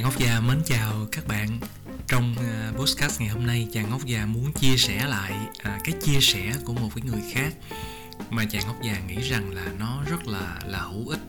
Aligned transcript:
Chàng 0.00 0.04
Ngốc 0.04 0.18
Già 0.18 0.40
mến 0.40 0.62
chào 0.66 1.06
các 1.12 1.26
bạn. 1.26 1.58
Trong 2.08 2.34
uh, 2.38 2.76
podcast 2.76 3.20
ngày 3.20 3.28
hôm 3.28 3.46
nay 3.46 3.68
Chàng 3.72 3.90
Ngốc 3.90 4.06
Già 4.06 4.26
muốn 4.26 4.52
chia 4.52 4.76
sẻ 4.76 5.06
lại 5.06 5.32
uh, 5.48 5.84
cái 5.84 5.94
chia 6.02 6.20
sẻ 6.20 6.52
của 6.64 6.72
một 6.72 6.88
cái 6.94 7.04
người 7.04 7.22
khác 7.32 7.54
Mà 8.30 8.44
chàng 8.50 8.62
Ngốc 8.66 8.76
Già 8.82 9.00
nghĩ 9.00 9.16
rằng 9.20 9.54
là 9.54 9.66
nó 9.78 10.02
rất 10.10 10.26
là 10.26 10.58
là 10.66 10.78
hữu 10.78 11.08
ích 11.08 11.20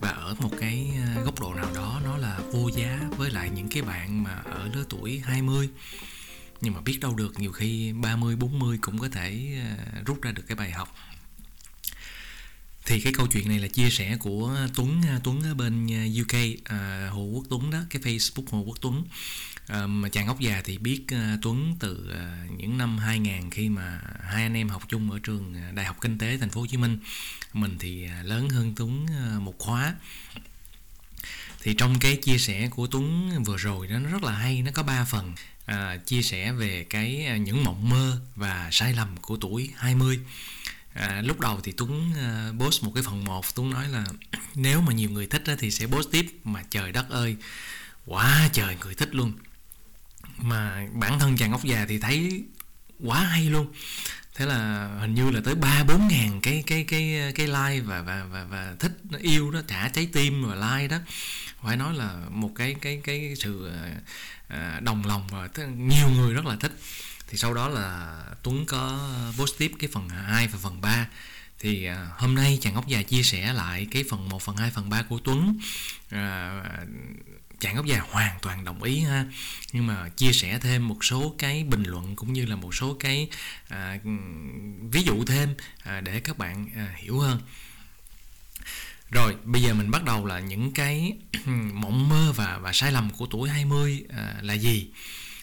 Và 0.00 0.08
ở 0.08 0.34
một 0.38 0.50
cái 0.60 0.92
uh, 1.18 1.24
góc 1.24 1.40
độ 1.40 1.54
nào 1.54 1.66
đó 1.74 2.00
nó 2.04 2.16
là 2.16 2.38
vô 2.52 2.68
giá 2.76 3.00
với 3.16 3.30
lại 3.30 3.50
những 3.54 3.68
cái 3.68 3.82
bạn 3.82 4.22
mà 4.22 4.42
ở 4.44 4.68
lứa 4.74 4.84
tuổi 4.88 5.22
20 5.24 5.68
Nhưng 6.60 6.74
mà 6.74 6.80
biết 6.80 6.98
đâu 7.00 7.14
được 7.14 7.40
nhiều 7.40 7.52
khi 7.52 7.92
30, 7.92 8.36
40 8.36 8.78
cũng 8.80 8.98
có 8.98 9.08
thể 9.08 9.60
uh, 10.00 10.06
rút 10.06 10.22
ra 10.22 10.32
được 10.32 10.44
cái 10.46 10.56
bài 10.56 10.70
học 10.70 10.94
thì 12.90 13.00
cái 13.00 13.12
câu 13.12 13.26
chuyện 13.26 13.48
này 13.48 13.58
là 13.58 13.68
chia 13.68 13.90
sẻ 13.90 14.16
của 14.20 14.56
Tuấn 14.74 15.02
à, 15.08 15.18
Tuấn 15.24 15.42
ở 15.42 15.54
bên 15.54 15.86
à, 15.92 16.02
UK 16.22 16.34
à, 16.64 17.08
Hồ 17.12 17.22
Quốc 17.22 17.44
Tuấn 17.50 17.70
đó 17.70 17.78
cái 17.90 18.02
Facebook 18.02 18.44
Hồ 18.50 18.62
Quốc 18.66 18.78
Tuấn. 18.80 19.04
À, 19.66 19.86
mà 19.86 20.08
chàng 20.08 20.26
ốc 20.26 20.40
già 20.40 20.62
thì 20.64 20.78
biết 20.78 21.04
à, 21.08 21.36
Tuấn 21.42 21.76
từ 21.80 22.10
à, 22.14 22.44
những 22.56 22.78
năm 22.78 22.98
2000 22.98 23.50
khi 23.50 23.68
mà 23.68 24.00
hai 24.22 24.42
anh 24.42 24.54
em 24.54 24.68
học 24.68 24.82
chung 24.88 25.10
ở 25.10 25.18
trường 25.18 25.54
à, 25.54 25.72
Đại 25.74 25.84
học 25.84 25.96
Kinh 26.00 26.18
tế 26.18 26.36
Thành 26.36 26.50
phố 26.50 26.60
Hồ 26.60 26.66
Chí 26.66 26.76
Minh. 26.76 26.98
Mình 27.52 27.76
thì 27.78 28.06
à, 28.06 28.22
lớn 28.22 28.48
hơn 28.48 28.72
Tuấn 28.76 29.06
à, 29.10 29.38
một 29.38 29.54
khóa. 29.58 29.94
Thì 31.62 31.74
trong 31.74 31.98
cái 32.00 32.16
chia 32.16 32.38
sẻ 32.38 32.68
của 32.68 32.86
Tuấn 32.86 33.30
vừa 33.44 33.56
rồi 33.56 33.86
đó 33.86 33.98
nó 33.98 34.10
rất 34.10 34.22
là 34.22 34.32
hay 34.32 34.62
nó 34.62 34.70
có 34.74 34.82
ba 34.82 35.04
phần. 35.04 35.34
À, 35.66 35.96
chia 35.96 36.22
sẻ 36.22 36.52
về 36.52 36.86
cái 36.90 37.38
những 37.40 37.64
mộng 37.64 37.88
mơ 37.88 38.20
và 38.36 38.68
sai 38.72 38.92
lầm 38.92 39.16
của 39.16 39.36
tuổi 39.36 39.70
20 39.76 40.18
à, 40.94 41.22
lúc 41.24 41.40
đầu 41.40 41.60
thì 41.62 41.72
Tuấn 41.76 42.10
uh, 42.10 42.60
post 42.60 42.82
một 42.82 42.92
cái 42.94 43.02
phần 43.02 43.24
1 43.24 43.54
Tuấn 43.54 43.70
nói 43.70 43.88
là 43.88 44.04
nếu 44.54 44.80
mà 44.80 44.92
nhiều 44.92 45.10
người 45.10 45.26
thích 45.26 45.42
á, 45.46 45.54
thì 45.58 45.70
sẽ 45.70 45.86
post 45.86 46.10
tiếp 46.10 46.26
mà 46.44 46.62
trời 46.70 46.92
đất 46.92 47.10
ơi 47.10 47.36
quá 48.06 48.48
trời 48.52 48.76
người 48.80 48.94
thích 48.94 49.14
luôn. 49.14 49.32
Mà 50.38 50.86
bản 50.92 51.18
thân 51.18 51.36
chàng 51.36 51.52
ốc 51.52 51.64
già 51.64 51.86
thì 51.88 51.98
thấy 51.98 52.44
quá 53.04 53.20
hay 53.20 53.44
luôn. 53.44 53.72
Thế 54.34 54.46
là 54.46 54.88
hình 55.00 55.14
như 55.14 55.30
là 55.30 55.40
tới 55.44 55.54
ba 55.54 55.84
bốn 55.84 56.08
ngàn 56.08 56.40
cái 56.42 56.62
cái 56.66 56.84
cái 56.84 57.32
cái 57.34 57.46
like 57.46 57.80
và 57.80 58.02
và 58.02 58.24
và 58.24 58.44
và 58.44 58.74
thích 58.78 58.92
nó 59.10 59.18
yêu 59.18 59.50
đó 59.50 59.60
trả 59.66 59.88
trái 59.88 60.08
tim 60.12 60.44
và 60.46 60.54
like 60.54 60.88
đó. 60.88 60.96
Phải 61.62 61.76
nói 61.76 61.94
là 61.94 62.20
một 62.30 62.50
cái 62.54 62.74
cái 62.80 63.00
cái 63.04 63.34
sự 63.36 63.66
ờ, 63.66 63.90
ờ, 64.48 64.80
đồng 64.80 65.06
lòng 65.06 65.28
và 65.30 65.48
nhiều 65.76 66.08
người 66.16 66.34
rất 66.34 66.46
là 66.46 66.56
thích 66.56 66.72
thì 67.30 67.38
sau 67.38 67.54
đó 67.54 67.68
là 67.68 68.16
Tuấn 68.42 68.66
có 68.66 69.10
post 69.38 69.58
tiếp 69.58 69.72
cái 69.78 69.90
phần 69.92 70.08
2 70.08 70.46
và 70.46 70.58
phần 70.62 70.80
3 70.80 71.06
thì 71.58 71.84
à, 71.84 72.08
hôm 72.18 72.34
nay 72.34 72.58
chàng 72.60 72.74
ốc 72.74 72.86
già 72.86 73.02
chia 73.02 73.22
sẻ 73.22 73.52
lại 73.52 73.86
cái 73.90 74.04
phần 74.10 74.28
1, 74.28 74.42
phần 74.42 74.56
2, 74.56 74.70
phần 74.70 74.90
3 74.90 75.02
của 75.02 75.18
Tuấn. 75.24 75.58
À, 76.10 76.62
chàng 77.60 77.76
ốc 77.76 77.86
già 77.86 78.00
hoàn 78.10 78.38
toàn 78.42 78.64
đồng 78.64 78.82
ý 78.82 79.00
ha. 79.00 79.24
Nhưng 79.72 79.86
mà 79.86 80.08
chia 80.08 80.32
sẻ 80.32 80.58
thêm 80.62 80.88
một 80.88 81.04
số 81.04 81.34
cái 81.38 81.64
bình 81.64 81.82
luận 81.82 82.16
cũng 82.16 82.32
như 82.32 82.44
là 82.46 82.56
một 82.56 82.74
số 82.74 82.96
cái 83.00 83.28
à, 83.68 83.98
ví 84.92 85.02
dụ 85.02 85.24
thêm 85.24 85.54
à, 85.82 86.00
để 86.00 86.20
các 86.20 86.38
bạn 86.38 86.68
à, 86.76 86.94
hiểu 86.96 87.18
hơn. 87.18 87.40
Rồi 89.10 89.36
bây 89.44 89.62
giờ 89.62 89.74
mình 89.74 89.90
bắt 89.90 90.04
đầu 90.04 90.26
là 90.26 90.40
những 90.40 90.72
cái 90.72 91.12
mộng 91.72 92.08
mơ 92.08 92.32
và 92.36 92.58
và 92.58 92.72
sai 92.72 92.92
lầm 92.92 93.10
của 93.10 93.26
tuổi 93.26 93.48
20 93.48 94.04
à, 94.08 94.34
là 94.42 94.54
gì? 94.54 94.88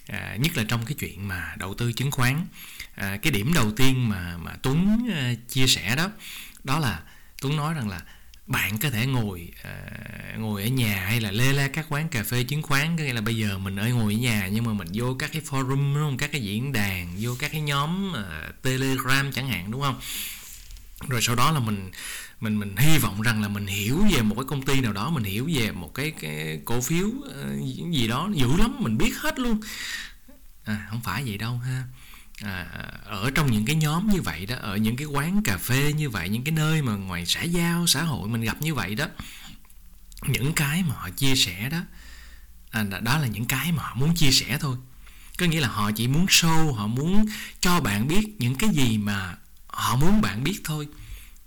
À, 0.08 0.36
nhất 0.40 0.58
là 0.58 0.64
trong 0.68 0.86
cái 0.86 0.96
chuyện 1.00 1.28
mà 1.28 1.56
đầu 1.58 1.74
tư 1.74 1.94
chứng 1.94 2.12
khoán. 2.12 2.46
À, 2.96 3.18
cái 3.22 3.32
điểm 3.32 3.54
đầu 3.54 3.72
tiên 3.72 4.10
mà 4.10 4.38
mà 4.38 4.56
Tuấn 4.62 5.08
à, 5.14 5.34
chia 5.50 5.68
sẻ 5.68 5.96
đó 5.96 6.12
đó 6.64 6.80
là 6.80 7.00
Tuấn 7.42 7.56
nói 7.56 7.74
rằng 7.74 7.90
là 7.90 8.02
bạn 8.48 8.78
có 8.78 8.90
thể 8.90 9.06
ngồi 9.06 9.50
à, 9.64 9.76
ngồi 10.38 10.64
ở 10.64 10.68
nhà 10.68 11.06
hay 11.06 11.22
là 11.22 11.32
lê 11.32 11.54
la 11.54 11.68
các 11.68 11.86
quán 11.90 12.10
cà 12.10 12.24
phê 12.24 12.44
chứng 12.44 12.62
khoán 12.62 12.98
có 12.98 13.04
nghĩa 13.04 13.14
là 13.14 13.22
bây 13.22 13.38
giờ 13.38 13.58
mình 13.58 13.76
ở 13.76 13.88
ngồi 13.88 14.14
ở 14.14 14.18
nhà 14.18 14.48
nhưng 14.52 14.64
mà 14.64 14.74
mình 14.74 14.88
vô 14.94 15.16
các 15.20 15.30
cái 15.34 15.42
forum 15.42 15.94
đúng 15.96 16.04
không? 16.04 16.18
Các 16.18 16.32
cái 16.32 16.42
diễn 16.42 16.74
đàn 16.74 17.16
vô 17.20 17.36
các 17.40 17.52
cái 17.52 17.62
nhóm 17.62 18.16
à, 18.16 18.50
telegram 18.62 19.32
chẳng 19.32 19.48
hạn 19.48 19.72
đúng 19.72 19.82
không? 19.82 20.00
Rồi 21.08 21.22
sau 21.22 21.36
đó 21.36 21.52
là 21.52 21.60
mình 21.60 21.92
mình 22.40 22.60
mình 22.60 22.76
hy 22.78 22.98
vọng 22.98 23.22
rằng 23.22 23.42
là 23.42 23.48
mình 23.48 23.68
hiểu 23.68 24.06
về 24.12 24.22
một 24.22 24.36
cái 24.36 24.46
công 24.48 24.62
ty 24.62 24.82
nào 24.82 24.94
đó 24.94 25.10
mình 25.10 25.24
hiểu 25.24 25.50
về 25.54 25.72
một 25.72 25.94
cái 25.94 26.12
cái 26.12 26.62
cổ 26.66 26.82
phiếu 26.82 27.08
ờ, 27.34 27.58
gì 27.92 28.08
đó 28.08 28.30
dữ 28.34 28.58
lắm 28.58 28.76
mình 28.80 28.98
biết 28.98 29.18
hết 29.18 29.40
luôn. 29.40 29.60
À 30.64 30.88
không 30.90 31.02
phải 31.02 31.24
vậy 31.26 31.38
đâu 31.38 31.58
ha. 31.58 31.84
À, 32.44 32.68
ở 33.06 33.32
trong 33.36 33.52
những 33.52 33.66
cái 33.66 33.76
nhóm 33.76 34.10
như 34.14 34.22
vậy 34.22 34.46
đó 34.46 34.56
ở 34.60 34.78
những 34.78 34.96
cái 34.96 35.08
quán 35.08 35.42
cà 35.44 35.58
phê 35.58 35.94
như 35.94 36.10
vậy 36.10 36.30
những 36.30 36.44
cái 36.44 36.52
nơi 36.52 36.82
mà 36.82 36.96
ngoài 36.96 37.26
xã 37.26 37.42
giao 37.42 37.88
xã 37.88 38.04
hội 38.04 38.30
mình 38.30 38.42
gặp 38.42 38.62
như 38.62 38.74
vậy 38.74 38.96
đó 38.96 39.06
những 40.28 40.54
cái 40.54 40.84
mà 40.84 40.96
họ 40.96 41.10
chia 41.10 41.36
sẻ 41.36 41.70
đó 41.70 41.82
à, 42.72 42.84
đó 43.02 43.18
là 43.18 43.28
những 43.28 43.46
cái 43.46 43.72
mà 43.72 43.84
họ 43.84 43.96
muốn 43.96 44.16
chia 44.16 44.32
sẻ 44.32 44.58
thôi. 44.62 44.78
Có 45.38 45.46
nghĩa 45.46 45.60
là 45.60 45.68
họ 45.68 45.92
chỉ 45.92 46.08
muốn 46.08 46.26
show 46.26 46.74
họ 46.74 46.88
muốn 46.88 47.26
cho 47.60 47.80
bạn 47.80 48.08
biết 48.08 48.36
những 48.40 48.56
cái 48.56 48.70
gì 48.70 48.98
mà 48.98 49.36
họ 49.68 49.96
muốn 49.96 50.22
bạn 50.22 50.44
biết 50.44 50.62
thôi. 50.64 50.88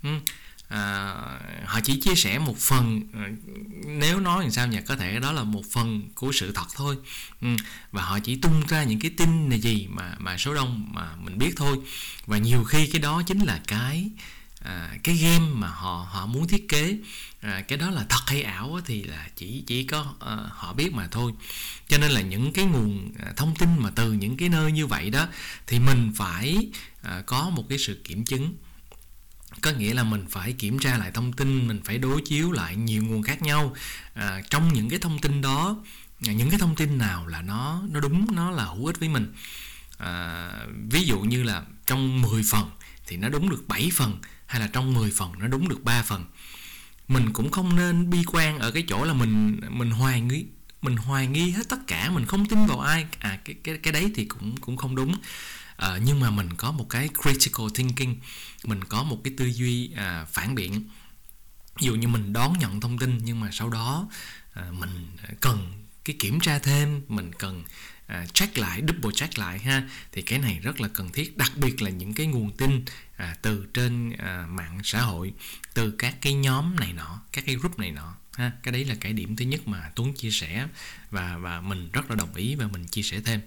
Ừ. 0.03 0.09
À, 0.67 1.13
họ 1.65 1.79
chỉ 1.83 2.01
chia 2.01 2.15
sẻ 2.15 2.39
một 2.39 2.57
phần 2.57 3.01
ờ, 3.13 3.19
nếu 3.85 4.19
nói 4.19 4.41
làm 4.41 4.51
sao 4.51 4.67
nhỉ 4.67 4.77
có 4.87 4.95
thể 4.95 5.19
đó 5.19 5.31
là 5.31 5.43
một 5.43 5.63
phần 5.71 6.09
của 6.15 6.31
sự 6.31 6.51
thật 6.51 6.67
thôi. 6.75 6.97
Ừ. 7.41 7.47
Và 7.91 8.03
họ 8.03 8.19
chỉ 8.19 8.35
tung 8.35 8.63
ra 8.67 8.83
những 8.83 8.99
cái 8.99 9.11
tin 9.17 9.49
này 9.49 9.59
gì 9.59 9.87
mà 9.89 10.15
mà 10.19 10.37
số 10.37 10.53
đông 10.53 10.89
mà 10.93 11.15
mình 11.15 11.37
biết 11.37 11.53
thôi. 11.55 11.77
Và 12.25 12.37
nhiều 12.37 12.63
khi 12.63 12.87
cái 12.87 13.01
đó 13.01 13.21
chính 13.27 13.39
là 13.39 13.61
cái 13.67 14.09
à, 14.63 14.97
cái 15.03 15.15
game 15.15 15.45
mà 15.53 15.67
họ 15.67 16.07
họ 16.09 16.25
muốn 16.25 16.47
thiết 16.47 16.69
kế 16.69 16.97
à, 17.41 17.61
cái 17.67 17.77
đó 17.77 17.89
là 17.89 18.05
thật 18.09 18.21
hay 18.27 18.41
ảo 18.41 18.79
thì 18.85 19.03
là 19.03 19.27
chỉ 19.35 19.63
chỉ 19.67 19.83
có 19.83 20.13
à, 20.19 20.37
họ 20.49 20.73
biết 20.73 20.93
mà 20.93 21.07
thôi. 21.11 21.31
Cho 21.87 21.97
nên 21.97 22.11
là 22.11 22.21
những 22.21 22.53
cái 22.53 22.65
nguồn 22.65 23.11
à, 23.19 23.33
thông 23.37 23.55
tin 23.55 23.69
mà 23.79 23.89
từ 23.95 24.13
những 24.13 24.37
cái 24.37 24.49
nơi 24.49 24.71
như 24.71 24.87
vậy 24.87 25.09
đó 25.09 25.27
thì 25.67 25.79
mình 25.79 26.11
phải 26.15 26.69
à, 27.01 27.23
có 27.25 27.49
một 27.49 27.63
cái 27.69 27.77
sự 27.77 28.01
kiểm 28.03 28.25
chứng. 28.25 28.55
Có 29.61 29.71
nghĩa 29.71 29.93
là 29.93 30.03
mình 30.03 30.25
phải 30.29 30.53
kiểm 30.53 30.79
tra 30.79 30.97
lại 30.97 31.11
thông 31.11 31.33
tin 31.33 31.67
mình 31.67 31.81
phải 31.83 31.97
đối 31.97 32.21
chiếu 32.21 32.51
lại 32.51 32.75
nhiều 32.75 33.03
nguồn 33.03 33.23
khác 33.23 33.41
nhau. 33.41 33.75
À, 34.13 34.41
trong 34.49 34.73
những 34.73 34.89
cái 34.89 34.99
thông 34.99 35.19
tin 35.19 35.41
đó 35.41 35.77
à, 36.27 36.33
những 36.33 36.49
cái 36.49 36.59
thông 36.59 36.75
tin 36.75 36.97
nào 36.97 37.27
là 37.27 37.41
nó 37.41 37.81
nó 37.89 37.99
đúng 37.99 38.35
nó 38.35 38.51
là 38.51 38.65
hữu 38.65 38.85
ích 38.85 38.99
với 38.99 39.09
mình. 39.09 39.33
À, 39.97 40.51
ví 40.89 41.03
dụ 41.03 41.19
như 41.19 41.43
là 41.43 41.63
trong 41.87 42.21
10 42.21 42.43
phần 42.51 42.69
thì 43.07 43.17
nó 43.17 43.29
đúng 43.29 43.49
được 43.49 43.67
7 43.67 43.91
phần 43.93 44.19
hay 44.51 44.61
là 44.61 44.67
trong 44.67 44.93
10 44.93 45.11
phần 45.11 45.31
nó 45.39 45.47
đúng 45.47 45.69
được 45.69 45.83
3 45.83 46.03
phần. 46.03 46.25
Mình 47.07 47.33
cũng 47.33 47.51
không 47.51 47.75
nên 47.75 48.09
bi 48.09 48.23
quan 48.27 48.59
ở 48.59 48.71
cái 48.71 48.83
chỗ 48.87 49.03
là 49.03 49.13
mình 49.13 49.61
mình 49.69 49.91
hoài 49.91 50.21
nghi 50.21 50.45
mình 50.81 50.95
hoài 50.95 51.27
nghi 51.27 51.51
hết 51.51 51.69
tất 51.69 51.77
cả 51.87 52.09
mình 52.09 52.25
không 52.25 52.45
tin 52.45 52.65
vào 52.65 52.79
ai. 52.79 53.05
À 53.19 53.39
cái 53.45 53.55
cái 53.63 53.77
cái 53.77 53.93
đấy 53.93 54.11
thì 54.15 54.25
cũng 54.25 54.57
cũng 54.57 54.77
không 54.77 54.95
đúng. 54.95 55.15
À, 55.77 55.97
nhưng 56.05 56.19
mà 56.19 56.29
mình 56.29 56.49
có 56.57 56.71
một 56.71 56.85
cái 56.89 57.09
critical 57.23 57.65
thinking 57.75 58.15
mình 58.63 58.83
có 58.83 59.03
một 59.03 59.17
cái 59.23 59.33
tư 59.37 59.45
duy 59.45 59.91
à, 59.95 60.25
phản 60.31 60.55
biện. 60.55 60.83
Ví 61.79 61.87
dụ 61.87 61.95
như 61.95 62.07
mình 62.07 62.33
đón 62.33 62.59
nhận 62.59 62.81
thông 62.81 62.99
tin 62.99 63.17
nhưng 63.23 63.39
mà 63.39 63.49
sau 63.51 63.69
đó 63.69 64.07
à, 64.53 64.63
mình 64.71 65.07
cần 65.41 65.73
cái 66.05 66.15
kiểm 66.19 66.39
tra 66.39 66.59
thêm 66.59 67.01
mình 67.07 67.31
cần 67.39 67.63
à, 68.11 68.25
check 68.33 68.57
lại 68.57 68.81
double 68.87 69.11
check 69.15 69.37
lại 69.37 69.59
ha. 69.59 69.89
Thì 70.11 70.21
cái 70.21 70.39
này 70.39 70.59
rất 70.63 70.81
là 70.81 70.87
cần 70.87 71.11
thiết 71.11 71.37
đặc 71.37 71.51
biệt 71.55 71.81
là 71.81 71.89
những 71.89 72.13
cái 72.13 72.27
nguồn 72.27 72.51
tin 72.51 72.85
à, 73.17 73.35
từ 73.41 73.65
trên 73.73 74.11
à, 74.17 74.45
mạng 74.49 74.79
xã 74.83 75.01
hội 75.01 75.33
từ 75.73 75.91
các 75.91 76.15
cái 76.21 76.33
nhóm 76.33 76.75
này 76.75 76.93
nọ 76.93 77.21
các 77.31 77.45
cái 77.45 77.55
group 77.55 77.79
này 77.79 77.91
nọ 77.91 78.15
ha. 78.33 78.51
Cái 78.63 78.71
đấy 78.71 78.85
là 78.85 78.95
cái 78.99 79.13
điểm 79.13 79.35
thứ 79.35 79.45
nhất 79.45 79.67
mà 79.67 79.91
tuấn 79.95 80.13
chia 80.13 80.31
sẻ 80.31 80.67
và 81.11 81.37
và 81.37 81.61
mình 81.61 81.89
rất 81.93 82.09
là 82.09 82.15
đồng 82.15 82.35
ý 82.35 82.55
và 82.55 82.67
mình 82.67 82.87
chia 82.87 83.03
sẻ 83.03 83.21
thêm. 83.25 83.41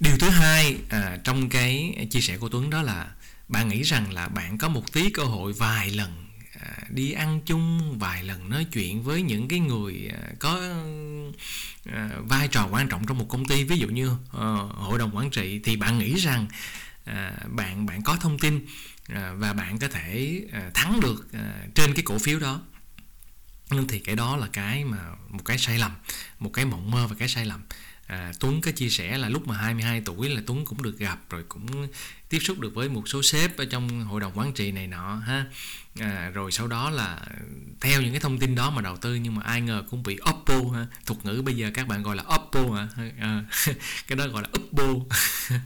Điều 0.00 0.18
thứ 0.18 0.28
hai 0.28 0.76
à, 0.90 1.18
trong 1.24 1.48
cái 1.48 1.94
chia 2.10 2.20
sẻ 2.20 2.36
của 2.36 2.48
tuấn 2.48 2.70
đó 2.70 2.82
là 2.82 3.10
bạn 3.48 3.68
nghĩ 3.68 3.82
rằng 3.82 4.12
là 4.12 4.28
bạn 4.28 4.58
có 4.58 4.68
một 4.68 4.92
tí 4.92 5.10
cơ 5.10 5.24
hội 5.24 5.52
vài 5.52 5.90
lần 5.90 6.23
đi 6.88 7.12
ăn 7.12 7.40
chung 7.46 7.98
vài 7.98 8.24
lần 8.24 8.48
nói 8.48 8.66
chuyện 8.72 9.02
với 9.02 9.22
những 9.22 9.48
cái 9.48 9.60
người 9.60 10.10
à, 10.12 10.20
có 10.38 10.60
à, 11.86 12.10
vai 12.18 12.48
trò 12.48 12.68
quan 12.70 12.88
trọng 12.88 13.06
trong 13.06 13.18
một 13.18 13.26
công 13.28 13.44
ty. 13.44 13.64
Ví 13.64 13.76
dụ 13.78 13.88
như 13.88 14.16
ờ, 14.30 14.54
hội 14.74 14.98
đồng 14.98 15.16
quản 15.16 15.30
trị 15.30 15.60
thì 15.64 15.76
bạn 15.76 15.98
nghĩ 15.98 16.14
rằng 16.14 16.46
à, 17.04 17.32
bạn 17.46 17.86
bạn 17.86 18.02
có 18.02 18.16
thông 18.16 18.38
tin 18.38 18.66
và 19.36 19.52
bạn 19.52 19.78
có 19.78 19.88
thể 19.88 20.42
thắng 20.74 21.00
được 21.00 21.26
trên 21.74 21.94
cái 21.94 22.02
cổ 22.04 22.18
phiếu 22.18 22.38
đó. 22.38 22.60
Thì 23.88 23.98
cái 23.98 24.16
đó 24.16 24.36
là 24.36 24.46
cái 24.52 24.84
mà, 24.84 24.98
một 25.30 25.44
cái 25.44 25.58
sai 25.58 25.78
lầm, 25.78 25.92
một 26.38 26.50
cái 26.52 26.64
mộng 26.64 26.90
mơ 26.90 27.06
và 27.06 27.16
cái 27.18 27.28
sai 27.28 27.46
lầm 27.46 27.62
à, 28.06 28.32
Tuấn 28.40 28.60
có 28.60 28.70
chia 28.70 28.88
sẻ 28.88 29.18
là 29.18 29.28
lúc 29.28 29.48
mà 29.48 29.56
22 29.56 30.00
tuổi 30.00 30.28
là 30.28 30.42
Tuấn 30.46 30.64
cũng 30.64 30.82
được 30.82 30.98
gặp 30.98 31.18
rồi 31.30 31.44
cũng 31.48 31.88
tiếp 32.28 32.38
xúc 32.38 32.58
được 32.58 32.74
với 32.74 32.88
một 32.88 33.08
số 33.08 33.22
sếp 33.22 33.56
ở 33.56 33.64
trong 33.64 34.04
hội 34.04 34.20
đồng 34.20 34.38
quản 34.38 34.52
trị 34.52 34.72
này 34.72 34.86
nọ 34.86 35.16
ha. 35.16 35.46
À, 36.00 36.30
rồi 36.34 36.52
sau 36.52 36.68
đó 36.68 36.90
là 36.90 37.20
theo 37.80 38.02
những 38.02 38.10
cái 38.10 38.20
thông 38.20 38.38
tin 38.38 38.54
đó 38.54 38.70
mà 38.70 38.82
đầu 38.82 38.96
tư 38.96 39.14
nhưng 39.14 39.34
mà 39.34 39.42
ai 39.42 39.60
ngờ 39.60 39.84
cũng 39.90 40.02
bị 40.02 40.18
oppo 40.30 40.54
ha. 40.74 40.86
Thuật 41.06 41.24
ngữ 41.24 41.42
bây 41.44 41.56
giờ 41.56 41.70
các 41.74 41.88
bạn 41.88 42.02
gọi 42.02 42.16
là 42.16 42.24
oppo 42.34 42.60
hả? 42.76 42.88
À, 43.20 43.44
cái 44.06 44.16
đó 44.16 44.26
gọi 44.28 44.42
là 44.42 44.48
oppo. 44.60 45.16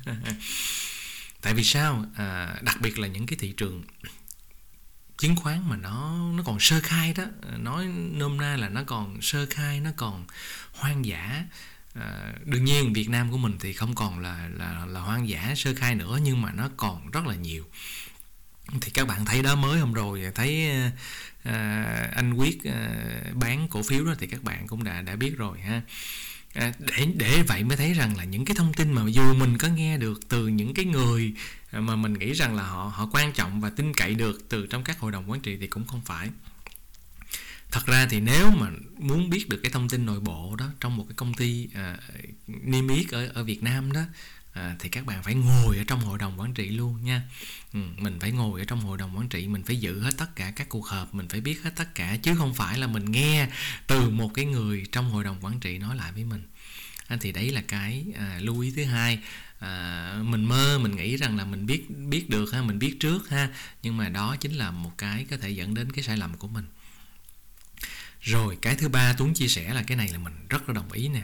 Tại 1.41 1.55
vì 1.55 1.65
sao? 1.65 2.05
À, 2.17 2.57
đặc 2.63 2.81
biệt 2.81 2.99
là 2.99 3.09
những 3.09 3.27
cái 3.27 3.37
thị 3.41 3.53
trường 3.57 3.83
chứng 5.19 5.37
khoán 5.37 5.69
mà 5.69 5.77
nó 5.77 6.19
nó 6.33 6.43
còn 6.43 6.61
sơ 6.61 6.81
khai 6.83 7.15
đó. 7.15 7.25
Nói 7.59 7.87
nôm 8.13 8.37
na 8.37 8.57
là 8.57 8.69
nó 8.69 8.83
còn 8.87 9.23
sơ 9.23 9.47
khai 9.51 9.81
nó 9.81 9.91
còn 9.97 10.25
hoang 10.73 11.05
dã 11.05 11.45
à, 11.95 12.33
đương 12.45 12.65
nhiên 12.65 12.93
Việt 12.93 13.09
Nam 13.09 13.31
của 13.31 13.39
mình 13.39 13.57
thì 13.61 13.73
không 13.73 13.95
còn 13.95 14.19
là 14.19 14.49
là 14.57 14.87
là 14.87 15.01
hoang 15.01 15.29
dã 15.29 15.55
sơ 15.57 15.75
khai 15.75 15.95
nữa 15.95 16.19
nhưng 16.23 16.43
mà 16.43 16.53
nó 16.53 16.71
còn 16.77 17.11
rất 17.11 17.27
là 17.27 17.35
nhiều. 17.35 17.65
Thì 18.81 18.91
các 18.91 19.09
bạn 19.09 19.25
thấy 19.25 19.43
đó 19.43 19.55
mới 19.55 19.81
hôm 19.81 19.93
rồi 19.93 20.23
thấy 20.35 20.71
à, 21.45 22.11
anh 22.15 22.35
quyết 22.35 22.65
à, 22.65 22.89
bán 23.35 23.69
cổ 23.69 23.83
phiếu 23.83 24.05
đó 24.05 24.15
thì 24.19 24.27
các 24.27 24.43
bạn 24.43 24.67
cũng 24.67 24.85
đã 24.85 25.03
đã 25.03 25.17
biết 25.17 25.37
rồi 25.39 25.61
ha. 25.61 25.83
À, 26.55 26.73
để 26.79 27.09
để 27.17 27.43
vậy 27.43 27.65
mới 27.65 27.77
thấy 27.77 27.95
rằng 27.95 28.17
là 28.17 28.25
những 28.25 28.45
cái 28.45 28.57
thông 28.57 28.75
tin 28.75 28.93
mà 28.93 29.03
dù 29.09 29.35
mình 29.35 29.59
có 29.59 29.69
nghe 29.69 29.99
được 29.99 30.29
từ 30.29 30.49
những 30.49 30.75
cái 30.75 30.85
người 30.85 31.35
mà 31.73 31.97
mình 31.97 32.13
nghĩ 32.13 32.33
rằng 32.33 32.55
là 32.55 32.63
họ 32.63 32.93
họ 32.95 33.09
quan 33.13 33.33
trọng 33.33 33.61
và 33.61 33.71
tin 33.71 33.95
cậy 33.95 34.15
được 34.15 34.49
từ 34.49 34.67
trong 34.67 34.85
các 34.85 34.99
hội 34.99 35.13
đồng 35.13 35.31
quản 35.31 35.41
trị 35.41 35.57
thì 35.61 35.67
cũng 35.67 35.87
không 35.87 36.01
phải 36.05 36.29
thật 37.71 37.87
ra 37.87 38.07
thì 38.11 38.21
nếu 38.21 38.51
mà 38.51 38.71
muốn 38.99 39.31
biết 39.31 39.49
được 39.49 39.61
cái 39.63 39.73
thông 39.73 39.89
tin 39.89 40.07
nội 40.07 40.21
bộ 40.21 40.57
đó 40.57 40.67
trong 40.81 40.97
một 40.97 41.05
cái 41.09 41.15
công 41.15 41.35
ty 41.35 41.69
à, 41.75 41.99
niêm 42.47 42.89
yết 42.89 43.09
ở 43.09 43.29
ở 43.35 43.45
Việt 43.45 43.63
Nam 43.63 43.93
đó 43.93 44.01
à, 44.53 44.77
thì 44.79 44.89
các 44.89 45.07
bạn 45.07 45.23
phải 45.23 45.35
ngồi 45.35 45.77
ở 45.77 45.85
trong 45.87 46.01
hội 46.01 46.19
đồng 46.19 46.41
quản 46.41 46.55
trị 46.55 46.69
luôn 46.69 47.05
nha. 47.05 47.23
Ừ, 47.73 47.81
mình 47.97 48.19
phải 48.21 48.33
ngồi 48.33 48.61
ở 48.61 48.65
trong 48.65 48.81
hội 48.81 48.99
đồng 48.99 49.17
quản 49.17 49.29
trị 49.29 49.47
mình 49.47 49.63
phải 49.63 49.77
giữ 49.77 50.01
hết 50.01 50.17
tất 50.17 50.37
cả 50.37 50.53
các 50.57 50.69
cuộc 50.69 50.87
họp 50.87 51.15
mình 51.15 51.29
phải 51.29 51.41
biết 51.41 51.63
hết 51.63 51.71
tất 51.77 51.95
cả 51.95 52.17
chứ 52.23 52.35
không 52.39 52.55
phải 52.55 52.79
là 52.79 52.87
mình 52.87 53.13
nghe 53.13 53.49
từ 53.87 54.11
một 54.11 54.31
cái 54.35 54.45
người 54.45 54.87
trong 54.93 55.11
hội 55.11 55.25
đồng 55.25 55.39
quản 55.41 55.61
trị 55.61 55.79
nói 55.79 55.97
lại 55.97 56.13
với 56.13 56.25
mình. 56.25 56.43
À, 57.07 57.17
thì 57.21 57.33
đấy 57.33 57.51
là 57.51 57.61
cái 57.69 58.07
à, 58.17 58.39
lưu 58.41 58.61
ý 58.61 58.73
thứ 58.77 58.85
hai. 58.85 59.19
À, 59.59 60.23
mình 60.25 60.45
mơ 60.45 60.79
mình 60.79 60.97
nghĩ 60.97 61.17
rằng 61.17 61.37
là 61.37 61.45
mình 61.45 61.67
biết 61.67 61.91
biết 61.91 62.31
được 62.31 62.53
ha 62.53 62.63
mình 62.63 62.79
biết 62.79 62.97
trước 63.01 63.29
ha 63.29 63.49
nhưng 63.83 63.97
mà 63.97 64.09
đó 64.09 64.37
chính 64.37 64.53
là 64.53 64.71
một 64.71 64.93
cái 64.99 65.27
có 65.31 65.37
thể 65.37 65.51
dẫn 65.51 65.75
đến 65.75 65.93
cái 65.93 66.05
sai 66.05 66.17
lầm 66.17 66.35
của 66.35 66.49
mình 66.49 66.65
rồi 68.21 68.59
cái 68.63 68.75
thứ 68.75 68.89
ba 68.89 69.13
tuấn 69.13 69.35
chia 69.35 69.49
sẻ 69.49 69.75
là 69.75 69.83
cái 69.83 69.97
này 69.97 70.09
là 70.09 70.19
mình 70.19 70.35
rất 70.49 70.69
là 70.69 70.75
đồng 70.75 70.93
ý 70.93 71.09
nè. 71.09 71.23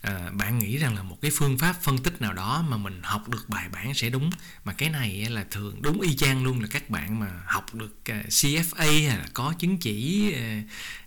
À, 0.00 0.30
bạn 0.32 0.58
nghĩ 0.58 0.78
rằng 0.78 0.94
là 0.94 1.02
một 1.02 1.18
cái 1.22 1.30
phương 1.34 1.58
pháp 1.58 1.82
phân 1.82 1.98
tích 1.98 2.20
nào 2.20 2.32
đó 2.32 2.64
mà 2.68 2.76
mình 2.76 3.00
học 3.02 3.28
được 3.28 3.48
bài 3.48 3.68
bản 3.72 3.94
sẽ 3.94 4.10
đúng? 4.10 4.30
Mà 4.64 4.72
cái 4.72 4.90
này 4.90 5.26
là 5.30 5.44
thường 5.50 5.82
đúng 5.82 6.00
y 6.00 6.16
chang 6.16 6.44
luôn 6.44 6.60
là 6.60 6.68
các 6.70 6.90
bạn 6.90 7.20
mà 7.20 7.30
học 7.46 7.74
được 7.74 7.96
à, 8.04 8.22
CFA 8.28 9.08
hay 9.08 9.18
là 9.18 9.26
có 9.34 9.54
chứng 9.58 9.78
chỉ 9.78 10.32
à, 10.32 10.62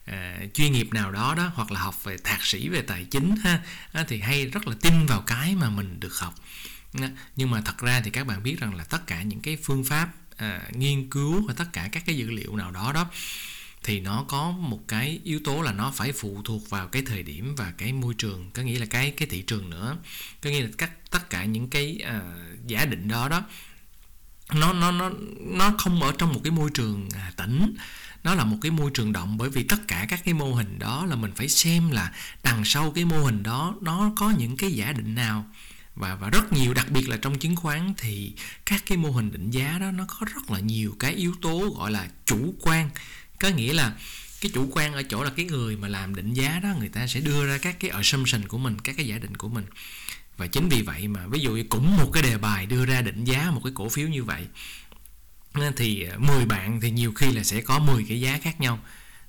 à, 0.06 0.40
chuyên 0.54 0.72
nghiệp 0.72 0.94
nào 0.94 1.12
đó 1.12 1.34
đó 1.38 1.52
hoặc 1.56 1.72
là 1.72 1.80
học 1.80 2.04
về 2.04 2.18
thạc 2.24 2.46
sĩ 2.46 2.70
về 2.70 2.82
tài 2.82 3.06
chính 3.06 3.36
ha 3.44 3.64
thì 4.08 4.22
hay 4.22 4.46
rất 4.46 4.68
là 4.68 4.76
tin 4.82 5.06
vào 5.06 5.22
cái 5.22 5.56
mà 5.56 5.70
mình 5.70 6.00
được 6.00 6.14
học. 6.20 6.36
Nhưng 7.36 7.52
mà 7.52 7.62
thật 7.62 7.78
ra 7.78 8.02
thì 8.02 8.12
các 8.12 8.28
bạn 8.28 8.44
biết 8.44 8.60
rằng 8.60 8.76
là 8.76 8.84
tất 8.84 9.08
cả 9.08 9.22
những 9.22 9.40
cái 9.40 9.58
phương 9.64 9.84
pháp 9.84 10.10
à, 10.38 10.62
nghiên 10.72 11.10
cứu 11.10 11.48
và 11.48 11.54
tất 11.58 11.66
cả 11.74 11.90
các 11.92 12.04
cái 12.06 12.18
dữ 12.18 12.30
liệu 12.30 12.56
nào 12.56 12.72
đó 12.72 12.92
đó 12.94 13.10
thì 13.84 14.00
nó 14.00 14.26
có 14.28 14.52
một 14.52 14.80
cái 14.88 15.20
yếu 15.24 15.40
tố 15.44 15.62
là 15.62 15.72
nó 15.72 15.92
phải 15.92 16.12
phụ 16.12 16.42
thuộc 16.46 16.70
vào 16.70 16.88
cái 16.88 17.02
thời 17.02 17.24
điểm 17.24 17.56
và 17.56 17.74
cái 17.78 17.94
môi 17.94 18.14
trường 18.14 18.52
có 18.54 18.62
nghĩa 18.62 18.80
là 18.80 18.86
cái 18.86 19.12
cái 19.12 19.28
thị 19.28 19.42
trường 19.42 19.70
nữa. 19.70 19.98
Có 20.42 20.50
nghĩa 20.50 20.62
là 20.62 20.70
các 20.78 21.12
tất 21.12 21.30
cả 21.30 21.46
những 21.46 21.70
cái 21.70 22.00
uh, 22.04 22.68
giả 22.68 22.86
định 22.86 23.08
đó 23.08 23.30
đó 23.30 23.44
nó 24.54 24.74
nó 24.74 24.92
nó 24.92 25.12
nó 25.40 25.74
không 25.78 26.04
ở 26.04 26.14
trong 26.18 26.34
một 26.34 26.40
cái 26.44 26.52
môi 26.52 26.70
trường 26.74 27.10
à, 27.16 27.32
tĩnh 27.38 27.76
nó 28.24 28.36
là 28.36 28.44
một 28.44 28.58
cái 28.62 28.72
môi 28.72 28.92
trường 28.94 29.14
động 29.14 29.38
bởi 29.38 29.50
vì 29.50 29.64
tất 29.64 29.88
cả 29.88 30.06
các 30.10 30.22
cái 30.26 30.34
mô 30.34 30.54
hình 30.54 30.80
đó 30.80 31.06
là 31.06 31.16
mình 31.16 31.32
phải 31.36 31.50
xem 31.50 31.92
là 31.92 32.12
đằng 32.44 32.66
sau 32.66 32.92
cái 32.92 33.06
mô 33.06 33.18
hình 33.18 33.44
đó 33.44 33.76
nó 33.82 34.12
có 34.16 34.30
những 34.30 34.58
cái 34.58 34.72
giả 34.72 34.94
định 34.94 35.16
nào. 35.16 35.46
Và 35.96 36.16
và 36.16 36.30
rất 36.30 36.54
nhiều 36.54 36.74
đặc 36.74 36.92
biệt 36.92 37.10
là 37.10 37.18
trong 37.18 37.40
chứng 37.40 37.56
khoán 37.56 37.94
thì 37.98 38.34
các 38.66 38.84
cái 38.86 38.98
mô 38.98 39.12
hình 39.12 39.32
định 39.32 39.52
giá 39.52 39.78
đó 39.80 39.92
nó 39.92 40.06
có 40.08 40.26
rất 40.34 40.52
là 40.52 40.60
nhiều 40.60 40.96
cái 41.00 41.14
yếu 41.14 41.36
tố 41.42 41.70
gọi 41.78 41.92
là 41.92 42.08
chủ 42.26 42.56
quan 42.62 42.90
có 43.40 43.50
nghĩa 43.50 43.74
là 43.74 43.94
cái 44.42 44.52
chủ 44.54 44.70
quan 44.72 44.94
ở 44.94 45.04
chỗ 45.04 45.24
là 45.24 45.30
cái 45.36 45.46
người 45.46 45.76
mà 45.76 45.88
làm 45.88 46.16
định 46.16 46.34
giá 46.34 46.60
đó, 46.64 46.70
người 46.80 46.90
ta 46.90 47.08
sẽ 47.08 47.20
đưa 47.20 47.48
ra 47.48 47.58
các 47.58 47.80
cái 47.80 47.92
assumption 47.92 48.48
của 48.48 48.58
mình, 48.58 48.80
các 48.84 48.96
cái 48.98 49.08
giả 49.08 49.18
định 49.18 49.38
của 49.38 49.50
mình. 49.50 49.66
Và 50.38 50.48
chính 50.48 50.70
vì 50.70 50.82
vậy 50.82 51.08
mà, 51.08 51.28
ví 51.28 51.40
dụ 51.40 51.58
cũng 51.70 51.98
một 51.98 52.10
cái 52.14 52.24
đề 52.24 52.38
bài 52.38 52.66
đưa 52.66 52.86
ra 52.86 53.02
định 53.02 53.24
giá 53.24 53.52
một 53.52 53.62
cái 53.64 53.74
cổ 53.76 53.90
phiếu 53.90 54.08
như 54.08 54.24
vậy 54.24 54.48
thì 55.76 56.04
ờ, 56.04 56.18
10 56.20 56.46
bạn 56.46 56.82
thì 56.82 56.92
nhiều 56.92 57.12
khi 57.12 57.32
là 57.32 57.44
sẽ 57.44 57.62
có 57.62 57.80
10 57.80 58.06
cái 58.10 58.22
giá 58.22 58.40
khác 58.44 58.62
nhau 58.62 58.80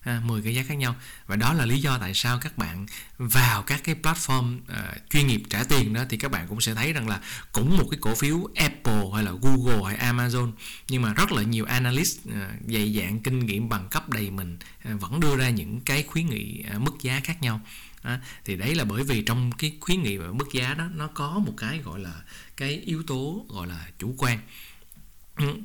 à, 0.00 0.20
10 0.24 0.42
cái 0.42 0.54
giá 0.54 0.62
khác 0.62 0.74
nhau. 0.74 0.96
Và 1.26 1.36
đó 1.36 1.52
là 1.52 1.66
lý 1.66 1.80
do 1.80 1.98
tại 1.98 2.14
sao 2.14 2.38
các 2.38 2.58
bạn 2.58 2.86
vào 3.18 3.62
các 3.62 3.80
cái 3.84 3.94
platform 4.02 4.58
uh, 4.58 5.10
chuyên 5.10 5.26
nghiệp 5.26 5.42
trả 5.50 5.64
tiền 5.64 5.92
đó 5.92 6.04
thì 6.08 6.16
các 6.16 6.30
bạn 6.30 6.48
cũng 6.48 6.60
sẽ 6.60 6.74
thấy 6.74 6.92
rằng 6.92 7.08
là 7.08 7.20
cũng 7.52 7.76
một 7.76 7.84
cái 7.90 7.98
cổ 8.00 8.14
phiếu 8.14 8.48
Apple 8.54 9.04
hay 9.14 9.24
là 9.24 9.32
Google 9.42 9.84
hay 9.84 10.12
Amazon. 10.12 10.52
Nhưng 10.88 11.02
mà 11.02 11.12
rất 11.12 11.32
là 11.32 11.42
nhiều 11.42 11.64
analyst 11.64 12.18
uh, 12.28 12.34
dày 12.68 12.94
dạng 13.00 13.20
kinh 13.20 13.46
nghiệm 13.46 13.68
bằng 13.68 13.88
cấp 13.88 14.08
đầy 14.08 14.30
mình 14.30 14.58
uh, 14.94 15.00
vẫn 15.00 15.20
đưa 15.20 15.36
ra 15.36 15.50
những 15.50 15.80
cái 15.80 16.02
khuyến 16.02 16.26
nghị 16.26 16.64
uh, 16.76 16.82
mức 16.82 16.92
giá 17.02 17.20
khác 17.24 17.42
nhau. 17.42 17.60
À, 18.02 18.20
thì 18.44 18.56
đấy 18.56 18.74
là 18.74 18.84
bởi 18.84 19.02
vì 19.02 19.22
trong 19.22 19.52
cái 19.58 19.72
khuyến 19.80 20.02
nghị 20.02 20.16
và 20.16 20.32
mức 20.32 20.52
giá 20.52 20.74
đó 20.74 20.84
nó 20.94 21.06
có 21.06 21.38
một 21.38 21.52
cái 21.56 21.78
gọi 21.78 22.00
là 22.00 22.22
cái 22.56 22.82
yếu 22.86 23.02
tố 23.02 23.46
gọi 23.48 23.66
là 23.66 23.86
chủ 23.98 24.14
quan 24.18 24.38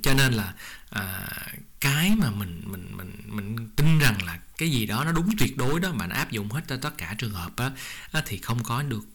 cho 0.04 0.14
nên 0.14 0.34
là 0.34 0.54
à, 0.90 1.30
cái 1.80 2.16
mà 2.18 2.32
mình 2.32 2.62
mình 2.66 2.98
mình 2.98 3.12
mình 3.26 3.70
tin 3.76 4.00
rằng 4.00 4.24
là 4.26 4.40
cái 4.58 4.72
gì 4.72 4.86
đó 4.86 5.04
nó 5.06 5.12
đúng 5.12 5.38
tuyệt 5.38 5.58
đối 5.58 5.80
đó 5.80 5.92
mà 5.94 6.08
nó 6.08 6.16
áp 6.16 6.32
dụng 6.32 6.50
hết 6.50 6.62
cho 6.68 6.78
tất 6.78 6.98
cả 6.98 7.16
trường 7.18 7.34
hợp 7.34 7.52
á, 8.12 8.22
thì 8.26 8.38
không 8.38 8.64
có 8.64 8.84
được 8.84 9.06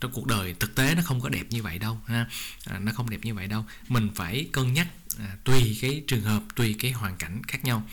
trong 0.00 0.12
cuộc 0.12 0.26
đời 0.26 0.54
thực 0.60 0.74
tế 0.74 0.94
nó 0.94 1.02
không 1.04 1.20
có 1.20 1.28
đẹp 1.28 1.44
như 1.50 1.62
vậy 1.62 1.78
đâu 1.78 2.00
ha. 2.06 2.26
À, 2.66 2.78
nó 2.78 2.92
không 2.92 3.10
đẹp 3.10 3.20
như 3.22 3.34
vậy 3.34 3.46
đâu. 3.46 3.64
Mình 3.88 4.08
phải 4.14 4.48
cân 4.52 4.72
nhắc 4.72 4.86
à, 5.18 5.36
tùy 5.44 5.78
cái 5.80 6.02
trường 6.06 6.22
hợp 6.22 6.42
tùy 6.56 6.76
cái 6.78 6.92
hoàn 6.92 7.16
cảnh 7.16 7.42
khác 7.48 7.64
nhau. 7.64 7.88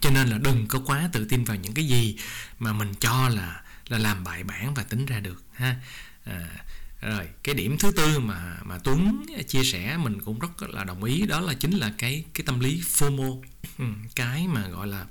Cho 0.00 0.10
nên 0.10 0.28
là 0.28 0.38
đừng 0.38 0.66
có 0.68 0.78
quá 0.86 1.08
tự 1.12 1.24
tin 1.24 1.44
vào 1.44 1.56
những 1.56 1.74
cái 1.74 1.84
gì 1.84 2.16
mà 2.58 2.72
mình 2.72 2.94
cho 3.00 3.28
là 3.28 3.62
là 3.88 3.98
làm 3.98 4.24
bài 4.24 4.44
bản 4.44 4.74
và 4.74 4.82
tính 4.82 5.06
ra 5.06 5.20
được 5.20 5.42
ha. 5.52 5.76
À, 6.24 6.48
rồi 7.02 7.28
cái 7.42 7.54
điểm 7.54 7.78
thứ 7.78 7.92
tư 7.92 8.18
mà 8.18 8.56
mà 8.64 8.78
Tuấn 8.84 9.26
chia 9.48 9.64
sẻ 9.64 9.96
mình 9.96 10.20
cũng 10.20 10.38
rất 10.38 10.62
là 10.62 10.84
đồng 10.84 11.04
ý 11.04 11.26
đó 11.26 11.40
là 11.40 11.54
chính 11.54 11.72
là 11.72 11.92
cái 11.98 12.24
cái 12.34 12.44
tâm 12.46 12.60
lý 12.60 12.80
FOMO. 12.80 13.42
Cái 14.14 14.48
mà 14.48 14.68
gọi 14.68 14.86
là 14.86 15.06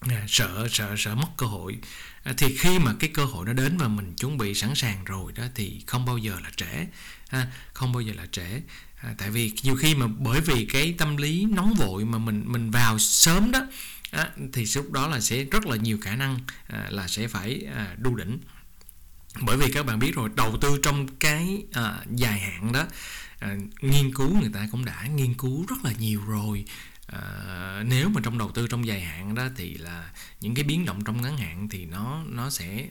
à, 0.00 0.24
sợ 0.28 0.68
sợ 0.70 0.94
sợ 0.98 1.14
mất 1.14 1.28
cơ 1.36 1.46
hội. 1.46 1.78
À, 2.22 2.34
thì 2.36 2.56
khi 2.56 2.78
mà 2.78 2.94
cái 3.00 3.10
cơ 3.14 3.24
hội 3.24 3.46
nó 3.46 3.52
đến 3.52 3.76
và 3.76 3.88
mình 3.88 4.14
chuẩn 4.16 4.38
bị 4.38 4.54
sẵn 4.54 4.74
sàng 4.74 5.04
rồi 5.04 5.32
đó 5.32 5.44
thì 5.54 5.82
không 5.86 6.04
bao 6.04 6.18
giờ 6.18 6.36
là 6.42 6.50
trễ. 6.56 6.86
Ha, 7.28 7.46
không 7.72 7.92
bao 7.92 8.00
giờ 8.00 8.12
là 8.16 8.26
trễ. 8.32 8.62
À, 9.02 9.14
tại 9.18 9.30
vì 9.30 9.52
nhiều 9.62 9.76
khi 9.76 9.94
mà 9.94 10.06
bởi 10.06 10.40
vì 10.40 10.64
cái 10.64 10.94
tâm 10.98 11.16
lý 11.16 11.44
nóng 11.44 11.74
vội 11.74 12.04
mà 12.04 12.18
mình 12.18 12.42
mình 12.46 12.70
vào 12.70 12.98
sớm 12.98 13.50
đó 13.50 13.66
à, 14.10 14.30
thì 14.52 14.66
lúc 14.74 14.92
đó 14.92 15.08
là 15.08 15.20
sẽ 15.20 15.44
rất 15.44 15.66
là 15.66 15.76
nhiều 15.76 15.98
khả 16.00 16.16
năng 16.16 16.38
à, 16.68 16.86
là 16.90 17.08
sẽ 17.08 17.28
phải 17.28 17.66
à, 17.74 17.94
đu 17.98 18.14
đỉnh 18.14 18.38
bởi 19.40 19.56
vì 19.56 19.70
các 19.72 19.86
bạn 19.86 19.98
biết 19.98 20.14
rồi 20.14 20.30
đầu 20.36 20.58
tư 20.60 20.78
trong 20.82 21.08
cái 21.08 21.62
à, 21.72 22.04
dài 22.16 22.40
hạn 22.40 22.72
đó 22.72 22.86
à, 23.38 23.56
nghiên 23.80 24.14
cứu 24.14 24.40
người 24.40 24.50
ta 24.54 24.68
cũng 24.72 24.84
đã 24.84 25.06
nghiên 25.06 25.34
cứu 25.34 25.66
rất 25.68 25.84
là 25.84 25.92
nhiều 25.98 26.20
rồi. 26.26 26.64
À, 27.06 27.82
nếu 27.86 28.08
mà 28.08 28.20
trong 28.24 28.38
đầu 28.38 28.50
tư 28.50 28.66
trong 28.66 28.86
dài 28.86 29.00
hạn 29.00 29.34
đó 29.34 29.48
thì 29.56 29.74
là 29.74 30.10
những 30.40 30.54
cái 30.54 30.64
biến 30.64 30.84
động 30.84 31.04
trong 31.04 31.22
ngắn 31.22 31.38
hạn 31.38 31.68
thì 31.68 31.84
nó 31.84 32.22
nó 32.26 32.50
sẽ 32.50 32.88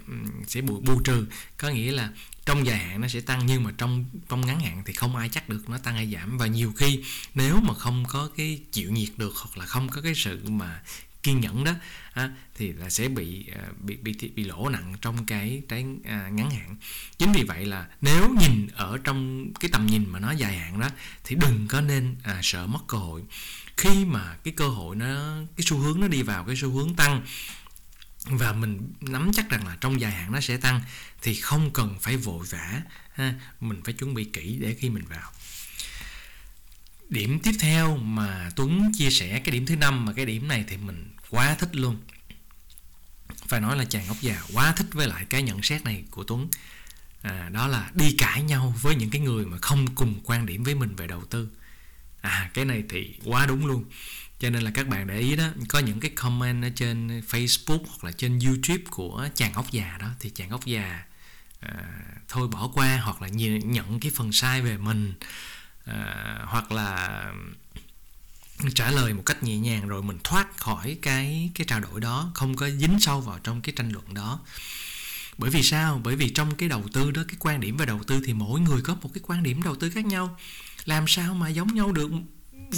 sẽ 0.47 0.61
bù, 0.61 0.81
bù 0.85 1.01
trừ. 1.03 1.25
Có 1.57 1.69
nghĩa 1.69 1.91
là 1.91 2.09
trong 2.45 2.65
dài 2.65 2.77
hạn 2.77 3.01
nó 3.01 3.07
sẽ 3.07 3.21
tăng 3.21 3.45
nhưng 3.45 3.63
mà 3.63 3.71
trong 3.77 4.05
trong 4.29 4.45
ngắn 4.45 4.59
hạn 4.59 4.83
thì 4.85 4.93
không 4.93 5.15
ai 5.15 5.29
chắc 5.29 5.49
được 5.49 5.69
nó 5.69 5.77
tăng 5.77 5.95
hay 5.95 6.11
giảm. 6.13 6.37
Và 6.37 6.47
nhiều 6.47 6.73
khi 6.77 7.03
nếu 7.33 7.59
mà 7.61 7.73
không 7.73 8.05
có 8.07 8.29
cái 8.37 8.59
chịu 8.71 8.91
nhiệt 8.91 9.09
được 9.17 9.33
hoặc 9.35 9.57
là 9.57 9.65
không 9.65 9.89
có 9.89 10.01
cái 10.01 10.15
sự 10.15 10.49
mà 10.49 10.81
kiên 11.23 11.39
nhẫn 11.39 11.63
đó 11.63 11.73
à, 12.13 12.29
thì 12.55 12.73
là 12.73 12.89
sẽ 12.89 13.07
bị 13.07 13.45
à, 13.55 13.61
bị 13.79 13.97
bị 13.97 14.13
bị 14.35 14.43
lỗ 14.43 14.69
nặng 14.69 14.93
trong 15.01 15.25
cái 15.25 15.61
trái 15.69 15.85
à, 16.03 16.29
ngắn 16.31 16.51
hạn. 16.51 16.75
Chính 17.17 17.31
vì 17.31 17.43
vậy 17.43 17.65
là 17.65 17.87
nếu 18.01 18.29
nhìn 18.29 18.67
ở 18.73 18.97
trong 19.03 19.47
cái 19.59 19.69
tầm 19.71 19.85
nhìn 19.85 20.05
mà 20.09 20.19
nó 20.19 20.31
dài 20.31 20.57
hạn 20.57 20.79
đó 20.79 20.89
thì 21.23 21.35
đừng 21.35 21.67
có 21.67 21.81
nên 21.81 22.15
à, 22.23 22.39
sợ 22.43 22.67
mất 22.67 22.79
cơ 22.87 22.97
hội. 22.97 23.21
Khi 23.77 24.05
mà 24.05 24.37
cái 24.43 24.53
cơ 24.57 24.67
hội 24.67 24.95
nó 24.95 25.35
cái 25.57 25.65
xu 25.65 25.77
hướng 25.77 25.99
nó 25.99 26.07
đi 26.07 26.21
vào 26.21 26.43
cái 26.43 26.55
xu 26.55 26.69
hướng 26.69 26.95
tăng 26.95 27.21
và 28.25 28.53
mình 28.53 28.93
nắm 29.01 29.31
chắc 29.33 29.49
rằng 29.49 29.67
là 29.67 29.77
trong 29.81 30.01
dài 30.01 30.11
hạn 30.11 30.31
nó 30.31 30.39
sẽ 30.39 30.57
tăng 30.57 30.81
thì 31.21 31.35
không 31.35 31.71
cần 31.73 31.97
phải 32.01 32.17
vội 32.17 32.45
vã 32.49 32.81
ha 33.13 33.33
mình 33.59 33.81
phải 33.83 33.93
chuẩn 33.93 34.13
bị 34.13 34.23
kỹ 34.23 34.57
để 34.61 34.75
khi 34.79 34.89
mình 34.89 35.05
vào 35.05 35.31
điểm 37.09 37.39
tiếp 37.39 37.51
theo 37.59 37.97
mà 37.97 38.51
Tuấn 38.55 38.91
chia 38.97 39.09
sẻ 39.09 39.39
cái 39.39 39.51
điểm 39.51 39.65
thứ 39.65 39.75
năm 39.75 40.05
mà 40.05 40.13
cái 40.13 40.25
điểm 40.25 40.47
này 40.47 40.65
thì 40.67 40.77
mình 40.77 41.09
quá 41.29 41.55
thích 41.59 41.75
luôn. 41.75 41.97
Phải 43.47 43.61
nói 43.61 43.77
là 43.77 43.85
chàng 43.85 44.07
ốc 44.07 44.17
già 44.21 44.41
quá 44.53 44.73
thích 44.77 44.87
với 44.91 45.07
lại 45.07 45.25
cái 45.29 45.43
nhận 45.43 45.63
xét 45.63 45.83
này 45.83 46.03
của 46.11 46.23
Tuấn. 46.23 46.49
À, 47.21 47.49
đó 47.49 47.67
là 47.67 47.91
đi 47.93 48.15
cãi 48.17 48.43
nhau 48.43 48.75
với 48.81 48.95
những 48.95 49.09
cái 49.09 49.21
người 49.21 49.45
mà 49.45 49.57
không 49.57 49.95
cùng 49.95 50.19
quan 50.23 50.45
điểm 50.45 50.63
với 50.63 50.75
mình 50.75 50.95
về 50.95 51.07
đầu 51.07 51.25
tư. 51.25 51.49
À 52.21 52.49
cái 52.53 52.65
này 52.65 52.83
thì 52.89 53.15
quá 53.23 53.45
đúng 53.45 53.65
luôn. 53.65 53.85
Cho 54.39 54.49
nên 54.49 54.63
là 54.63 54.71
các 54.73 54.87
bạn 54.87 55.07
để 55.07 55.19
ý 55.19 55.35
đó 55.35 55.47
có 55.69 55.79
những 55.79 55.99
cái 55.99 56.11
comment 56.11 56.63
ở 56.63 56.69
trên 56.75 57.07
Facebook 57.19 57.83
hoặc 57.87 58.03
là 58.03 58.11
trên 58.11 58.39
YouTube 58.39 58.83
của 58.89 59.29
chàng 59.35 59.53
ốc 59.53 59.71
già 59.71 59.97
đó 59.99 60.07
thì 60.19 60.29
chàng 60.29 60.49
ốc 60.49 60.65
già 60.65 61.03
à, 61.59 61.71
thôi 62.27 62.47
bỏ 62.47 62.67
qua 62.73 63.01
hoặc 63.03 63.21
là 63.21 63.27
nhận 63.27 63.99
cái 63.99 64.11
phần 64.15 64.31
sai 64.31 64.61
về 64.61 64.77
mình 64.77 65.13
à, 65.89 66.39
hoặc 66.45 66.71
là 66.71 67.23
trả 68.75 68.91
lời 68.91 69.13
một 69.13 69.23
cách 69.25 69.43
nhẹ 69.43 69.57
nhàng 69.57 69.87
rồi 69.87 70.03
mình 70.03 70.17
thoát 70.23 70.57
khỏi 70.57 70.97
cái 71.01 71.51
cái 71.55 71.65
trao 71.67 71.79
đổi 71.79 72.01
đó 72.01 72.31
không 72.33 72.55
có 72.55 72.69
dính 72.69 72.99
sâu 72.99 73.21
vào 73.21 73.39
trong 73.43 73.61
cái 73.61 73.73
tranh 73.75 73.91
luận 73.91 74.13
đó. 74.13 74.39
Bởi 75.37 75.49
vì 75.49 75.63
sao? 75.63 76.01
Bởi 76.03 76.15
vì 76.15 76.29
trong 76.29 76.55
cái 76.55 76.69
đầu 76.69 76.83
tư 76.93 77.11
đó 77.11 77.23
cái 77.27 77.37
quan 77.39 77.59
điểm 77.59 77.77
về 77.77 77.85
đầu 77.85 78.03
tư 78.07 78.21
thì 78.25 78.33
mỗi 78.33 78.59
người 78.59 78.81
có 78.81 78.95
một 79.01 79.09
cái 79.13 79.21
quan 79.27 79.43
điểm 79.43 79.63
đầu 79.63 79.75
tư 79.75 79.89
khác 79.89 80.05
nhau. 80.05 80.37
Làm 80.85 81.07
sao 81.07 81.33
mà 81.33 81.49
giống 81.49 81.75
nhau 81.75 81.91
được? 81.91 82.11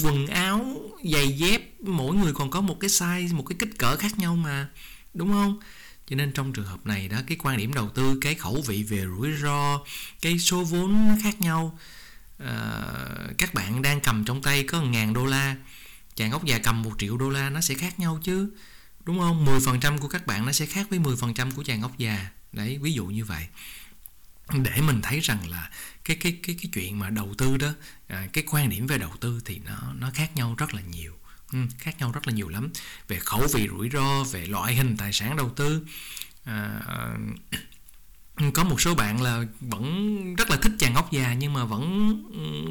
Quần 0.04 0.28
áo 0.28 0.76
giày 1.12 1.38
dép 1.38 1.62
mỗi 1.82 2.16
người 2.16 2.34
còn 2.34 2.50
có 2.50 2.62
một 2.62 2.78
cái 2.80 2.90
size 2.90 3.36
một 3.36 3.44
cái 3.44 3.56
kích 3.60 3.78
cỡ 3.78 3.96
khác 3.96 4.20
nhau 4.20 4.36
mà. 4.36 4.70
Đúng 5.14 5.32
không? 5.32 5.60
Cho 6.08 6.16
nên 6.16 6.32
trong 6.32 6.54
trường 6.54 6.66
hợp 6.66 6.86
này 6.86 7.08
đó 7.08 7.18
cái 7.28 7.38
quan 7.44 7.58
điểm 7.58 7.74
đầu 7.74 7.90
tư 7.90 8.18
cái 8.22 8.36
khẩu 8.36 8.64
vị 8.68 8.84
về 8.84 9.06
rủi 9.06 9.32
ro 9.42 9.82
cái 10.22 10.40
số 10.40 10.64
vốn 10.64 11.18
khác 11.24 11.42
nhau 11.42 11.80
Ờ, 12.46 13.34
các 13.38 13.54
bạn 13.54 13.82
đang 13.82 14.02
cầm 14.02 14.26
trong 14.26 14.42
tay 14.42 14.64
có 14.64 14.82
ngàn 14.82 15.14
đô 15.14 15.26
la 15.26 15.56
chàng 16.16 16.32
ốc 16.32 16.46
già 16.46 16.58
cầm 16.58 16.82
một 16.82 16.94
triệu 16.98 17.18
đô 17.18 17.30
la 17.30 17.50
nó 17.50 17.62
sẽ 17.62 17.76
khác 17.76 18.00
nhau 18.00 18.20
chứ 18.24 18.52
đúng 19.06 19.20
không? 19.20 19.46
10% 19.46 19.98
của 19.98 20.08
các 20.08 20.28
bạn 20.28 20.46
nó 20.46 20.52
sẽ 20.52 20.66
khác 20.66 20.88
với 20.90 21.00
10% 21.00 21.52
của 21.52 21.64
chàng 21.64 21.82
ốc 21.82 21.98
già. 21.98 22.30
Đấy 22.54 22.80
ví 22.82 22.94
dụ 22.94 23.06
như 23.06 23.26
vậy. 23.26 23.48
Để 24.64 24.82
mình 24.82 25.02
thấy 25.02 25.20
rằng 25.20 25.50
là 25.50 25.70
cái 26.04 26.18
cái 26.18 26.40
cái 26.44 26.56
cái 26.62 26.72
chuyện 26.74 27.00
mà 27.00 27.10
đầu 27.10 27.34
tư 27.38 27.58
đó 27.58 27.74
à, 28.08 28.28
cái 28.34 28.44
quan 28.48 28.70
điểm 28.70 28.88
về 28.88 28.98
đầu 28.98 29.12
tư 29.20 29.42
thì 29.46 29.62
nó 29.66 29.94
nó 30.00 30.12
khác 30.14 30.36
nhau 30.36 30.56
rất 30.58 30.74
là 30.74 30.82
nhiều. 30.82 31.18
Ừ, 31.54 31.60
khác 31.80 31.96
nhau 32.00 32.12
rất 32.12 32.28
là 32.28 32.34
nhiều 32.34 32.50
lắm. 32.50 32.70
Về 33.08 33.20
khẩu 33.20 33.48
vị 33.54 33.68
rủi 33.68 33.90
ro 33.90 34.24
về 34.24 34.46
loại 34.46 34.76
hình 34.76 34.98
tài 34.98 35.14
sản 35.14 35.36
đầu 35.36 35.50
tư 35.50 35.86
à, 36.44 36.82
có 38.54 38.64
một 38.64 38.82
số 38.82 38.96
bạn 38.96 39.22
là 39.22 39.44
vẫn 39.62 40.36
rất 40.36 40.50
là 40.50 40.58
thích 40.62 40.72
chàng 40.80 40.94
ngốc 40.94 41.12
già 41.12 41.34
nhưng 41.34 41.54
mà 41.54 41.66
vẫn 41.66 42.16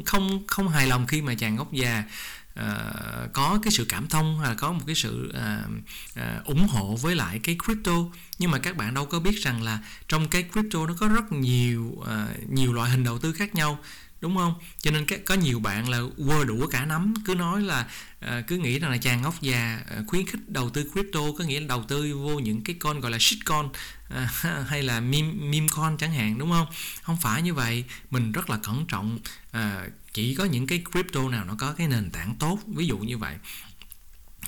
không 0.05 0.47
không 0.47 0.69
hài 0.69 0.87
lòng 0.87 1.07
khi 1.07 1.21
mà 1.21 1.35
chàng 1.35 1.55
ngốc 1.55 1.73
già 1.73 2.03
uh, 2.51 2.55
ờ, 2.55 3.29
có 3.33 3.59
cái 3.63 3.71
sự 3.71 3.85
cảm 3.89 4.07
thông 4.07 4.39
hay 4.39 4.49
là 4.49 4.55
có 4.55 4.71
một 4.71 4.81
cái 4.85 4.95
sự 4.95 5.33
uh, 5.35 5.71
uh, 6.19 6.45
ủng 6.45 6.67
hộ 6.67 6.95
với 6.95 7.15
lại 7.15 7.39
cái 7.43 7.57
crypto. 7.65 7.91
Nhưng 8.39 8.51
mà 8.51 8.59
các 8.59 8.77
bạn 8.77 8.93
đâu 8.93 9.05
có 9.05 9.19
biết 9.19 9.35
rằng 9.43 9.61
là 9.61 9.79
trong 10.07 10.27
cái 10.27 10.43
crypto 10.53 10.87
nó 10.87 10.93
có 10.99 11.07
rất 11.07 11.31
nhiều 11.31 11.95
uh, 11.97 12.49
nhiều 12.49 12.73
loại 12.73 12.91
hình 12.91 13.03
đầu 13.03 13.19
tư 13.19 13.33
khác 13.33 13.55
nhau 13.55 13.79
đúng 14.21 14.37
không? 14.37 14.53
Cho 14.79 14.91
nên 14.91 15.05
có 15.25 15.35
nhiều 15.35 15.59
bạn 15.59 15.89
là 15.89 15.99
quơ 16.27 16.43
đũa 16.45 16.67
cả 16.67 16.85
nắm 16.85 17.13
cứ 17.25 17.35
nói 17.35 17.61
là 17.61 17.87
ờ, 18.19 18.41
cứ 18.47 18.57
nghĩ 18.57 18.79
rằng 18.79 18.91
là 18.91 18.97
chàng 18.97 19.21
ngốc 19.21 19.41
già 19.41 19.81
ờ, 19.89 20.03
khuyến 20.07 20.25
khích 20.25 20.49
đầu 20.49 20.69
tư 20.69 20.89
crypto 20.93 21.19
có 21.37 21.43
nghĩa 21.43 21.59
là 21.59 21.67
đầu 21.67 21.83
tư 21.87 22.17
vô 22.17 22.39
những 22.39 22.63
cái 22.63 22.75
con 22.79 22.99
gọi 22.99 23.11
là 23.11 23.17
shitcoin 23.19 23.65
ờ, 24.09 24.25
hay 24.67 24.83
là 24.83 24.99
meme, 24.99 25.31
meme 25.31 25.67
coin 25.75 25.97
chẳng 25.97 26.13
hạn 26.13 26.37
đúng 26.37 26.51
không? 26.51 26.67
Không 27.01 27.17
phải 27.17 27.41
như 27.41 27.53
vậy. 27.53 27.83
Mình 28.11 28.31
rất 28.31 28.49
là 28.49 28.57
cẩn 28.57 28.85
trọng 28.85 29.19
à, 29.51 29.87
chỉ 30.13 30.35
có 30.35 30.45
những 30.45 30.67
cái 30.67 30.83
crypto 30.91 31.29
nào 31.29 31.45
nó 31.45 31.55
có 31.57 31.73
cái 31.73 31.87
nền 31.87 32.09
tảng 32.11 32.35
tốt 32.39 32.59
ví 32.67 32.87
dụ 32.87 32.97
như 32.97 33.17
vậy. 33.17 33.35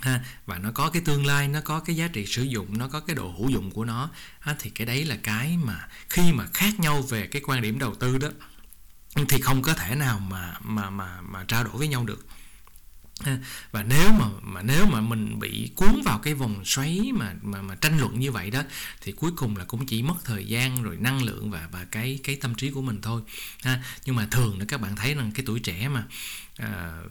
Ha 0.02 0.26
và 0.46 0.58
nó 0.58 0.72
có 0.72 0.90
cái 0.90 1.02
tương 1.06 1.26
lai 1.26 1.48
nó 1.48 1.62
có 1.62 1.80
cái 1.80 1.96
giá 1.96 2.08
trị 2.08 2.26
sử 2.26 2.44
dụng 2.44 2.78
nó 2.78 2.88
có 2.88 3.00
cái 3.00 3.16
độ 3.16 3.32
hữu 3.38 3.50
dụng 3.50 3.72
của 3.72 3.86
nó 3.86 4.10
ha, 4.40 4.56
thì 4.60 4.70
cái 4.70 4.88
đấy 4.88 5.06
là 5.06 5.18
cái 5.24 5.58
mà 5.58 5.88
khi 6.10 6.32
mà 6.32 6.46
khác 6.54 6.80
nhau 6.80 7.02
về 7.02 7.28
cái 7.28 7.42
quan 7.46 7.62
điểm 7.62 7.80
đầu 7.80 7.96
tư 7.96 8.18
đó 8.18 8.28
thì 9.30 9.42
không 9.42 9.62
có 9.62 9.74
thể 9.74 9.96
nào 9.96 10.20
mà 10.20 10.54
mà 10.62 10.90
mà 10.90 11.22
mà 11.22 11.46
trao 11.48 11.64
đổi 11.64 11.74
với 11.74 11.88
nhau 11.88 12.04
được 12.06 12.26
và 13.72 13.84
nếu 13.84 14.12
mà 14.12 14.26
mà 14.42 14.62
nếu 14.62 14.86
mà 14.86 15.02
mình 15.02 15.40
bị 15.40 15.72
cuốn 15.76 16.02
vào 16.06 16.20
cái 16.20 16.34
vòng 16.34 16.66
xoáy 16.66 17.12
mà 17.14 17.34
mà 17.42 17.62
mà 17.62 17.76
tranh 17.76 18.00
luận 18.00 18.20
như 18.20 18.32
vậy 18.32 18.52
đó 18.52 18.62
thì 19.02 19.12
cuối 19.12 19.32
cùng 19.36 19.58
là 19.58 19.66
cũng 19.66 19.86
chỉ 19.86 20.04
mất 20.04 20.16
thời 20.26 20.46
gian 20.46 20.84
rồi 20.84 20.98
năng 20.98 21.24
lượng 21.24 21.52
và 21.52 21.68
và 21.72 21.86
cái 21.92 22.20
cái 22.24 22.36
tâm 22.36 22.56
trí 22.56 22.72
của 22.72 22.82
mình 22.82 23.02
thôi. 23.02 23.22
Ha 23.64 23.84
nhưng 24.06 24.16
mà 24.16 24.28
thường 24.32 24.60
là 24.60 24.66
các 24.68 24.82
bạn 24.82 24.96
thấy 24.96 25.16
rằng 25.16 25.32
cái 25.36 25.46
tuổi 25.46 25.60
trẻ 25.60 25.90
mà 25.90 26.04
à, 26.58 27.02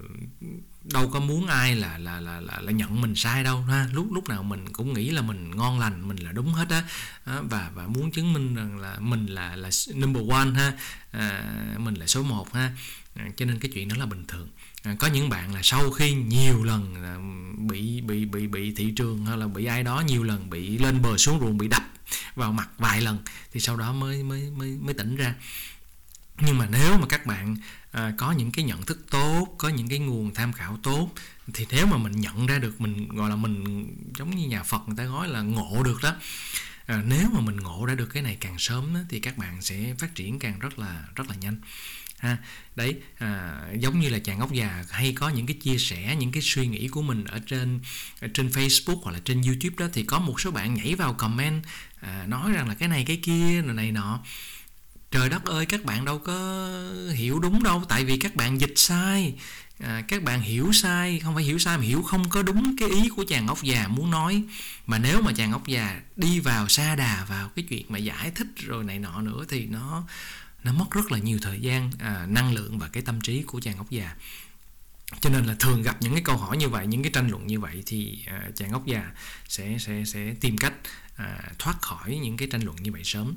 đâu 0.85 1.09
có 1.09 1.21
muốn 1.21 1.47
ai 1.47 1.77
là 1.77 1.99
là 1.99 2.21
là 2.21 2.41
là, 2.41 2.61
là 2.61 2.73
nhận 2.73 3.01
mình 3.01 3.15
sai 3.15 3.45
đâu 3.45 3.63
ha. 3.63 3.89
Lúc 3.93 4.13
lúc 4.13 4.29
nào 4.29 4.43
mình 4.43 4.73
cũng 4.73 4.93
nghĩ 4.93 5.11
là 5.11 5.23
mình 5.23 5.51
ngon 5.51 5.79
lành 5.79 6.09
mình 6.09 6.17
là 6.17 6.33
đúng 6.33 6.53
hết 6.55 6.69
á. 6.71 6.83
Và 7.25 7.71
và 7.75 7.87
muốn 7.87 8.11
chứng 8.11 8.33
minh 8.33 8.55
rằng 8.55 8.79
là 8.79 8.97
mình 9.01 9.27
là 9.27 9.57
là 9.57 9.71
number 9.95 10.29
one 10.31 10.51
ha 10.51 10.73
à, 11.11 11.45
mình 11.79 11.95
là 11.95 12.07
số 12.07 12.23
một 12.23 12.55
ha. 12.55 12.73
À, 13.15 13.29
cho 13.37 13.45
nên 13.45 13.59
cái 13.59 13.71
chuyện 13.75 13.89
đó 13.89 13.97
là 13.99 14.07
bình 14.07 14.25
thường. 14.29 14.49
À, 14.83 14.97
có 14.99 15.07
những 15.07 15.29
bạn 15.29 15.55
là 15.55 15.61
sau 15.63 15.91
khi 15.91 16.13
nhiều 16.13 16.65
lần 16.65 16.95
à, 16.95 17.15
bị 17.69 18.01
bị 18.01 18.25
bị 18.25 18.47
bị 18.47 18.75
thị 18.75 18.93
trường 18.97 19.27
hay 19.27 19.37
là 19.37 19.47
bị 19.47 19.65
ai 19.65 19.83
đó 19.83 20.03
nhiều 20.07 20.23
lần 20.23 20.51
bị 20.51 20.79
lên 20.79 21.03
bờ 21.03 21.17
xuống 21.17 21.41
ruộng 21.41 21.59
bị 21.59 21.69
đập 21.69 21.83
vào 22.35 22.53
mặt 22.53 22.69
vài 22.79 23.01
lần 23.01 23.19
thì 23.53 23.61
sau 23.61 23.77
đó 23.77 23.93
mới 23.93 24.23
mới 24.23 24.51
mới 24.51 24.79
mới 24.81 24.95
tỉnh 24.95 25.17
ra. 25.17 25.35
Nhưng 26.41 26.59
mà 26.59 26.67
nếu 26.71 26.99
mà 26.99 27.07
các 27.09 27.27
bạn 27.27 27.57
à, 27.93 28.13
có 28.19 28.33
những 28.33 28.53
cái 28.53 28.65
nhận 28.65 28.83
thức 28.83 29.07
tốt 29.11 29.55
có 29.59 29.69
những 29.69 29.89
cái 29.89 29.99
nguồn 29.99 30.35
tham 30.35 30.53
khảo 30.53 30.79
tốt 30.83 31.11
thì 31.55 31.67
nếu 31.71 31.87
mà 31.87 31.97
mình 31.97 32.13
nhận 32.13 32.47
ra 32.47 32.59
được 32.59 32.81
mình 32.81 33.09
gọi 33.09 33.31
là 33.31 33.37
mình 33.37 33.87
giống 34.19 34.37
như 34.37 34.49
nhà 34.49 34.63
phật 34.63 34.83
người 34.87 34.97
ta 34.97 35.05
nói 35.05 35.29
là 35.29 35.43
ngộ 35.43 35.83
được 35.83 36.03
đó 36.03 36.15
à, 36.87 37.03
nếu 37.07 37.29
mà 37.33 37.41
mình 37.41 37.57
ngộ 37.57 37.87
ra 37.87 37.95
được 37.95 38.07
cái 38.07 38.23
này 38.23 38.37
càng 38.41 38.59
sớm 38.59 38.95
đó, 38.95 39.01
thì 39.09 39.21
các 39.21 39.39
bạn 39.39 39.63
sẽ 39.63 39.95
phát 39.99 40.15
triển 40.15 40.39
càng 40.39 40.59
rất 40.59 40.79
là 40.79 41.05
rất 41.15 41.29
là 41.29 41.35
nhanh 41.35 41.57
ha. 42.23 42.37
Đấy 42.77 42.97
à, 43.19 43.61
giống 43.79 44.01
như 44.01 44.09
là 44.09 44.19
chàng 44.19 44.41
ốc 44.41 44.53
già 44.53 44.85
hay 44.91 45.13
có 45.13 45.29
những 45.29 45.47
cái 45.47 45.57
chia 45.63 45.79
sẻ 45.79 46.17
những 46.19 46.33
cái 46.33 46.43
suy 46.43 46.67
nghĩ 46.67 46.89
của 46.89 47.03
mình 47.03 47.25
ở 47.25 47.39
trên 47.47 47.81
ở 48.21 48.29
trên 48.35 48.49
Facebook 48.49 49.01
hoặc 49.03 49.13
là 49.13 49.21
trên 49.25 49.43
YouTube 49.43 49.77
đó 49.79 49.87
thì 49.93 50.03
có 50.03 50.19
một 50.19 50.41
số 50.41 50.51
bạn 50.51 50.75
nhảy 50.75 50.95
vào 50.95 51.15
comment 51.15 51.65
à, 52.01 52.25
nói 52.29 52.53
rằng 52.53 52.69
là 52.69 52.75
cái 52.75 52.89
này 52.89 53.05
cái 53.05 53.17
kia 53.17 53.63
này, 53.63 53.75
này 53.75 53.93
nọ. 53.93 54.21
Trời 55.11 55.29
đất 55.29 55.45
ơi 55.45 55.67
các 55.67 55.85
bạn 55.85 56.05
đâu 56.05 56.19
có 56.19 56.69
hiểu 57.15 57.39
đúng 57.39 57.63
đâu 57.63 57.83
tại 57.89 58.05
vì 58.05 58.19
các 58.19 58.35
bạn 58.35 58.61
dịch 58.61 58.75
sai. 58.77 59.35
À, 59.79 60.03
các 60.09 60.23
bạn 60.23 60.41
hiểu 60.41 60.73
sai 60.73 61.21
không 61.21 61.35
phải 61.35 61.45
hiểu 61.45 61.59
sai 61.59 61.79
mà 61.79 61.85
hiểu 61.85 62.03
không 62.03 62.29
có 62.29 62.43
đúng 62.43 62.77
cái 62.79 62.89
ý 62.89 63.09
của 63.09 63.25
chàng 63.29 63.47
ốc 63.47 63.63
già 63.63 63.89
muốn 63.89 64.11
nói. 64.11 64.43
Mà 64.87 64.99
nếu 64.99 65.23
mà 65.23 65.33
chàng 65.33 65.53
ốc 65.53 65.67
già 65.67 66.01
đi 66.17 66.41
vào 66.41 66.69
xa 66.69 66.97
đà 66.97 67.25
vào 67.29 67.49
cái 67.49 67.65
chuyện 67.69 67.87
mà 67.89 67.99
giải 67.99 68.31
thích 68.31 68.47
rồi 68.57 68.85
này 68.85 68.99
nọ 68.99 69.23
nữa 69.23 69.45
thì 69.49 69.67
nó 69.67 70.05
nó 70.65 70.73
mất 70.73 70.91
rất 70.91 71.13
là 71.13 71.19
nhiều 71.19 71.39
thời 71.43 71.61
gian 71.61 71.91
à, 71.99 72.27
năng 72.27 72.55
lượng 72.55 72.79
và 72.79 72.89
cái 72.89 73.03
tâm 73.03 73.21
trí 73.21 73.43
của 73.43 73.61
chàng 73.61 73.77
ốc 73.77 73.91
già. 73.91 74.15
Cho 75.21 75.31
nên 75.31 75.47
là 75.47 75.55
thường 75.59 75.83
gặp 75.83 75.97
những 76.01 76.13
cái 76.13 76.23
câu 76.23 76.37
hỏi 76.37 76.57
như 76.57 76.69
vậy 76.69 76.87
những 76.87 77.03
cái 77.03 77.13
tranh 77.13 77.29
luận 77.29 77.47
như 77.47 77.61
vậy 77.61 77.83
thì 77.87 78.25
à, 78.27 78.49
chàng 78.55 78.73
ốc 78.73 78.87
già 78.87 79.11
sẽ 79.49 79.77
sẽ 79.81 80.03
sẽ 80.07 80.35
tìm 80.41 80.59
cách 80.59 80.75
à, 81.17 81.43
thoát 81.59 81.83
khỏi 81.83 82.19
những 82.23 82.37
cái 82.37 82.49
tranh 82.49 82.63
luận 82.63 82.77
như 82.83 82.93
vậy 82.93 83.03
sớm. 83.05 83.35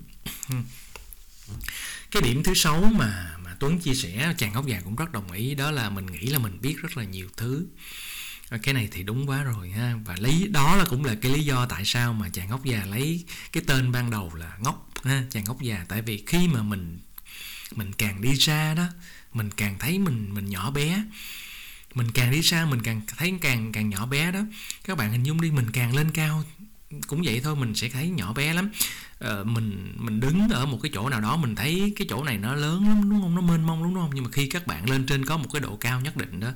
Cái 2.12 2.22
điểm 2.22 2.44
thứ 2.44 2.54
sáu 2.54 2.84
mà 2.96 3.38
mà 3.44 3.56
Tuấn 3.60 3.80
chia 3.80 3.94
sẻ 3.94 4.34
chàng 4.38 4.54
ốc 4.54 4.68
già 4.68 4.82
cũng 4.82 4.96
rất 4.96 5.12
đồng 5.12 5.32
ý 5.32 5.56
đó 5.56 5.72
là 5.72 5.90
mình 5.90 6.06
nghĩ 6.06 6.28
là 6.28 6.40
mình 6.40 6.62
biết 6.62 6.76
rất 6.82 6.98
là 6.98 7.04
nhiều 7.04 7.30
thứ. 7.38 7.66
À, 8.50 8.58
cái 8.64 8.74
này 8.74 8.90
thì 8.92 9.04
đúng 9.04 9.30
quá 9.30 9.44
rồi 9.44 9.70
ha. 9.70 9.96
Và 10.06 10.16
lý 10.20 10.48
đó 10.48 10.76
là 10.76 10.86
cũng 10.86 11.06
là 11.06 11.16
cái 11.22 11.32
lý 11.32 11.44
do 11.44 11.66
tại 11.66 11.86
sao 11.86 12.14
mà 12.14 12.30
chàng 12.30 12.50
ngốc 12.50 12.66
già 12.66 12.86
lấy 12.86 13.26
cái 13.52 13.64
tên 13.68 13.92
ban 13.92 14.10
đầu 14.10 14.34
là 14.36 14.58
ngốc 14.60 14.90
ha 15.04 15.24
chàng 15.32 15.44
ngốc 15.44 15.62
già. 15.62 15.86
Tại 15.88 16.02
vì 16.02 16.24
khi 16.28 16.48
mà 16.48 16.64
mình 16.64 17.00
mình 17.76 17.94
càng 17.94 18.22
đi 18.22 18.36
xa 18.36 18.74
đó 18.74 18.86
mình 19.34 19.50
càng 19.52 19.76
thấy 19.80 20.00
mình 20.00 20.34
mình 20.34 20.50
nhỏ 20.50 20.72
bé. 20.72 21.04
Mình 21.94 22.12
càng 22.12 22.32
đi 22.32 22.42
xa 22.42 22.66
mình 22.66 22.82
càng 22.82 23.02
thấy 23.18 23.34
càng 23.42 23.72
càng 23.72 23.90
nhỏ 23.90 24.06
bé 24.06 24.32
đó. 24.32 24.40
Các 24.84 24.98
bạn 24.98 25.12
hình 25.12 25.24
dung 25.24 25.42
đi 25.42 25.52
mình 25.52 25.72
càng 25.72 25.96
lên 25.96 26.12
cao 26.12 26.44
cũng 27.08 27.22
vậy 27.26 27.42
thôi 27.44 27.56
mình 27.56 27.76
sẽ 27.76 27.90
thấy 27.90 28.10
nhỏ 28.10 28.34
bé 28.34 28.54
lắm. 28.54 28.70
Ờ, 29.20 29.44
mình 29.44 29.94
mình 29.98 30.20
đứng 30.20 30.50
ở 30.50 30.66
một 30.66 30.80
cái 30.84 30.92
chỗ 30.94 31.10
nào 31.10 31.22
đó 31.22 31.38
mình 31.38 31.56
thấy 31.56 31.94
cái 31.96 32.08
chỗ 32.10 32.24
này 32.24 32.38
nó 32.38 32.56
lớn 32.56 32.88
lắm 32.88 33.10
đúng 33.10 33.22
không? 33.22 33.36
Nó 33.36 33.42
mênh 33.42 33.68
mông 33.68 33.84
đúng 33.84 33.96
không? 33.96 34.12
Nhưng 34.14 34.24
mà 34.24 34.30
khi 34.34 34.50
các 34.50 34.68
bạn 34.68 34.90
lên 34.90 35.06
trên 35.06 35.26
có 35.26 35.38
một 35.38 35.50
cái 35.54 35.60
độ 35.60 35.76
cao 35.76 36.02
nhất 36.02 36.18
định 36.18 36.40
đó 36.40 36.50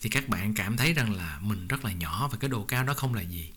thì 0.00 0.10
các 0.10 0.28
bạn 0.28 0.54
cảm 0.54 0.76
thấy 0.76 0.92
rằng 0.92 1.14
là 1.14 1.38
mình 1.42 1.68
rất 1.68 1.84
là 1.84 1.92
nhỏ 1.92 2.28
và 2.32 2.38
cái 2.40 2.50
độ 2.50 2.64
cao 2.64 2.84
đó 2.84 2.94
không 2.94 3.14
là 3.14 3.22
gì. 3.22 3.52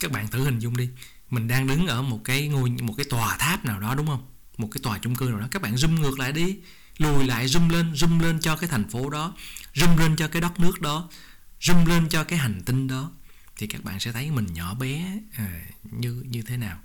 Các 0.00 0.12
bạn 0.12 0.28
thử 0.28 0.44
hình 0.44 0.58
dung 0.58 0.76
đi. 0.76 0.88
Mình 1.30 1.48
đang 1.48 1.66
đứng 1.66 1.86
ở 1.86 2.02
một 2.02 2.20
cái 2.24 2.48
ngôi 2.48 2.70
một 2.70 2.94
cái 2.96 3.06
tòa 3.10 3.36
tháp 3.36 3.64
nào 3.64 3.80
đó 3.80 3.94
đúng 3.94 4.06
không? 4.06 4.33
Một 4.56 4.68
cái 4.70 4.80
tòa 4.82 4.98
chung 4.98 5.16
cư 5.16 5.24
nào 5.24 5.40
đó. 5.40 5.48
Các 5.50 5.62
bạn 5.62 5.74
zoom 5.74 6.00
ngược 6.00 6.18
lại 6.18 6.32
đi 6.32 6.56
lùi 6.98 7.24
lại 7.24 7.46
zoom 7.46 7.70
lên 7.70 7.92
zoom 7.92 8.20
lên 8.20 8.40
cho 8.40 8.56
cái 8.56 8.68
thành 8.68 8.88
phố 8.88 9.10
đó 9.10 9.34
zoom 9.74 9.96
lên 9.98 10.16
cho 10.16 10.28
cái 10.28 10.42
đất 10.42 10.60
nước 10.60 10.80
đó 10.80 11.08
zoom 11.60 11.86
lên 11.86 12.08
cho 12.08 12.24
cái 12.24 12.38
hành 12.38 12.62
tinh 12.66 12.88
đó. 12.88 13.10
Thì 13.56 13.66
các 13.66 13.84
bạn 13.84 14.00
sẽ 14.00 14.12
thấy 14.12 14.30
mình 14.30 14.46
nhỏ 14.54 14.74
bé 14.74 15.18
à, 15.36 15.60
như 15.82 16.24
như 16.28 16.42
thế 16.42 16.56
nào. 16.56 16.78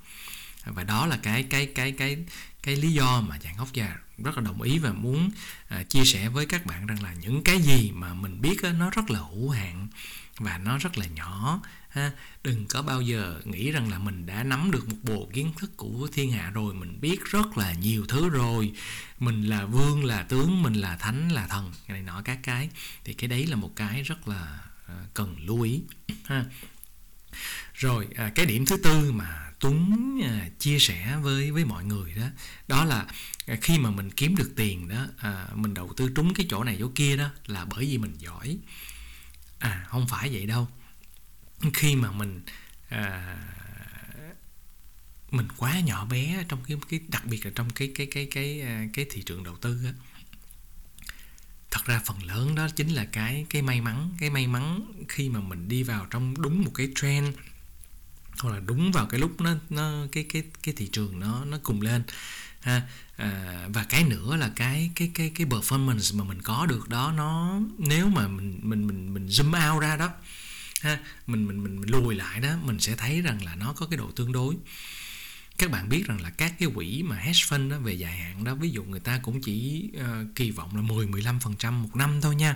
Và 0.65 0.83
đó 0.83 1.05
là 1.05 1.17
cái 1.17 1.43
cái 1.43 1.65
cái 1.65 1.91
cái 1.91 2.17
cái 2.63 2.75
lý 2.75 2.93
do 2.93 3.21
mà 3.21 3.37
chàng 3.37 3.55
hóc 3.55 3.73
già 3.73 3.97
rất 4.17 4.37
là 4.37 4.43
đồng 4.43 4.61
ý 4.61 4.79
và 4.79 4.93
muốn 4.93 5.31
à, 5.67 5.83
chia 5.83 6.05
sẻ 6.05 6.29
với 6.29 6.45
các 6.45 6.65
bạn 6.65 6.87
rằng 6.87 7.03
là 7.03 7.13
những 7.13 7.43
cái 7.43 7.61
gì 7.61 7.91
mà 7.91 8.13
mình 8.13 8.41
biết 8.41 8.61
đó, 8.63 8.71
nó 8.71 8.89
rất 8.89 9.09
là 9.09 9.19
hữu 9.19 9.49
hạn 9.49 9.87
và 10.37 10.57
nó 10.57 10.77
rất 10.77 10.97
là 10.97 11.05
nhỏ 11.05 11.61
ha? 11.89 12.11
Đừng 12.43 12.65
có 12.67 12.81
bao 12.81 13.01
giờ 13.01 13.41
nghĩ 13.45 13.71
rằng 13.71 13.91
là 13.91 13.99
mình 13.99 14.25
đã 14.25 14.43
nắm 14.43 14.71
được 14.71 14.89
một 14.89 14.95
bộ 15.03 15.29
kiến 15.33 15.53
thức 15.57 15.77
của 15.77 16.07
thiên 16.13 16.31
hạ 16.31 16.51
rồi 16.53 16.73
mình 16.73 17.01
biết 17.01 17.25
rất 17.25 17.57
là 17.57 17.73
nhiều 17.73 18.05
thứ 18.07 18.29
rồi. 18.29 18.73
Mình 19.19 19.43
là 19.43 19.65
vương 19.65 20.05
là 20.05 20.23
tướng 20.23 20.63
mình 20.63 20.73
là 20.73 20.97
thánh 20.97 21.31
là 21.31 21.47
thần 21.47 21.71
cái 21.87 21.93
này 21.93 22.03
nọ 22.03 22.21
các 22.21 22.39
cái. 22.43 22.69
Thì 23.03 23.13
cái 23.13 23.27
đấy 23.27 23.47
là 23.47 23.55
một 23.55 23.75
cái 23.75 24.03
rất 24.03 24.27
là 24.27 24.59
ờ, 24.87 24.95
cần 25.13 25.35
lưu 25.45 25.61
ý 25.61 25.81
ha? 26.23 26.45
Rồi 27.73 28.07
à, 28.15 28.31
cái 28.35 28.45
điểm 28.45 28.65
thứ 28.65 28.77
tư 28.77 29.11
mà 29.11 29.51
Tuấn 29.59 29.95
à, 30.23 30.49
chia 30.59 30.79
sẻ 30.79 31.17
với 31.21 31.51
với 31.51 31.65
mọi 31.65 31.85
người 31.85 32.13
đó 32.13 32.27
đó 32.67 32.85
là 32.85 33.05
à, 33.47 33.55
khi 33.61 33.79
mà 33.79 33.91
mình 33.91 34.11
kiếm 34.11 34.35
được 34.35 34.51
tiền 34.55 34.87
đó 34.87 35.05
à, 35.17 35.47
mình 35.55 35.73
đầu 35.73 35.93
tư 35.97 36.09
trúng 36.15 36.33
cái 36.33 36.45
chỗ 36.49 36.63
này 36.63 36.77
chỗ 36.79 36.91
kia 36.95 37.17
đó 37.17 37.29
là 37.45 37.65
bởi 37.65 37.85
vì 37.85 37.97
mình 37.97 38.15
giỏi. 38.17 38.57
À 39.59 39.85
không 39.89 40.07
phải 40.07 40.29
vậy 40.29 40.45
đâu 40.45 40.67
khi 41.73 41.95
mà 41.95 42.11
mình 42.11 42.41
à, 42.89 43.35
mình 45.31 45.47
quá 45.57 45.79
nhỏ 45.79 46.05
bé 46.05 46.43
trong 46.47 46.63
cái 46.67 46.77
cái 46.89 46.99
đặc 47.07 47.25
biệt 47.25 47.45
là 47.45 47.51
trong 47.55 47.69
cái 47.69 47.91
cái 47.95 48.07
cái 48.11 48.27
cái 48.31 48.61
à, 48.61 48.85
cái, 48.93 49.05
thị 49.09 49.23
trường 49.25 49.43
đầu 49.43 49.57
tư 49.57 49.79
á 49.85 49.93
thật 51.71 51.85
ra 51.85 52.01
phần 52.05 52.23
lớn 52.23 52.55
đó 52.55 52.67
chính 52.75 52.89
là 52.89 53.05
cái 53.05 53.45
cái 53.49 53.61
may 53.61 53.81
mắn 53.81 54.09
cái 54.19 54.29
may 54.29 54.47
mắn 54.47 54.91
khi 55.07 55.29
mà 55.29 55.39
mình 55.39 55.69
đi 55.69 55.83
vào 55.83 56.07
trong 56.09 56.41
đúng 56.41 56.63
một 56.63 56.71
cái 56.73 56.89
trend 56.95 57.35
hoặc 58.39 58.51
là 58.53 58.59
đúng 58.59 58.91
vào 58.91 59.05
cái 59.05 59.19
lúc 59.19 59.41
nó 59.41 59.55
nó 59.69 60.05
cái 60.11 60.23
cái 60.23 60.43
cái 60.63 60.73
thị 60.77 60.89
trường 60.91 61.19
nó 61.19 61.45
nó 61.45 61.57
cùng 61.63 61.81
lên 61.81 62.03
ha. 62.59 62.81
À, 63.17 63.67
và 63.73 63.83
cái 63.83 64.03
nữa 64.03 64.35
là 64.35 64.51
cái 64.55 64.91
cái 64.95 65.11
cái 65.13 65.31
cái 65.35 65.47
performance 65.47 66.17
mà 66.17 66.23
mình 66.23 66.41
có 66.41 66.65
được 66.65 66.89
đó 66.89 67.13
nó 67.15 67.59
nếu 67.77 68.09
mà 68.09 68.27
mình 68.27 68.59
mình 68.63 68.87
mình 68.87 69.13
mình 69.13 69.27
zoom 69.27 69.73
out 69.73 69.81
ra 69.81 69.95
đó 69.95 70.09
ha 70.81 70.99
mình 71.27 71.47
mình 71.47 71.63
mình, 71.63 71.81
mình 71.81 71.89
lùi 71.89 72.15
lại 72.15 72.39
đó 72.39 72.49
mình 72.63 72.79
sẽ 72.79 72.95
thấy 72.95 73.21
rằng 73.21 73.43
là 73.43 73.55
nó 73.55 73.73
có 73.73 73.85
cái 73.85 73.97
độ 73.97 74.11
tương 74.11 74.31
đối 74.31 74.55
các 75.59 75.71
bạn 75.71 75.89
biết 75.89 76.07
rằng 76.07 76.21
là 76.21 76.29
các 76.29 76.53
cái 76.59 76.69
quỹ 76.75 77.03
mà 77.03 77.15
hedge 77.15 77.39
fund 77.39 77.69
đó 77.69 77.79
về 77.79 77.93
dài 77.93 78.17
hạn 78.17 78.43
đó 78.43 78.55
ví 78.55 78.69
dụ 78.69 78.83
người 78.83 78.99
ta 78.99 79.19
cũng 79.23 79.41
chỉ 79.41 79.83
uh, 79.97 80.35
kỳ 80.35 80.51
vọng 80.51 80.75
là 80.75 80.81
10 80.81 81.07
15% 81.07 81.71
một 81.71 81.95
năm 81.95 82.21
thôi 82.21 82.35
nha. 82.35 82.55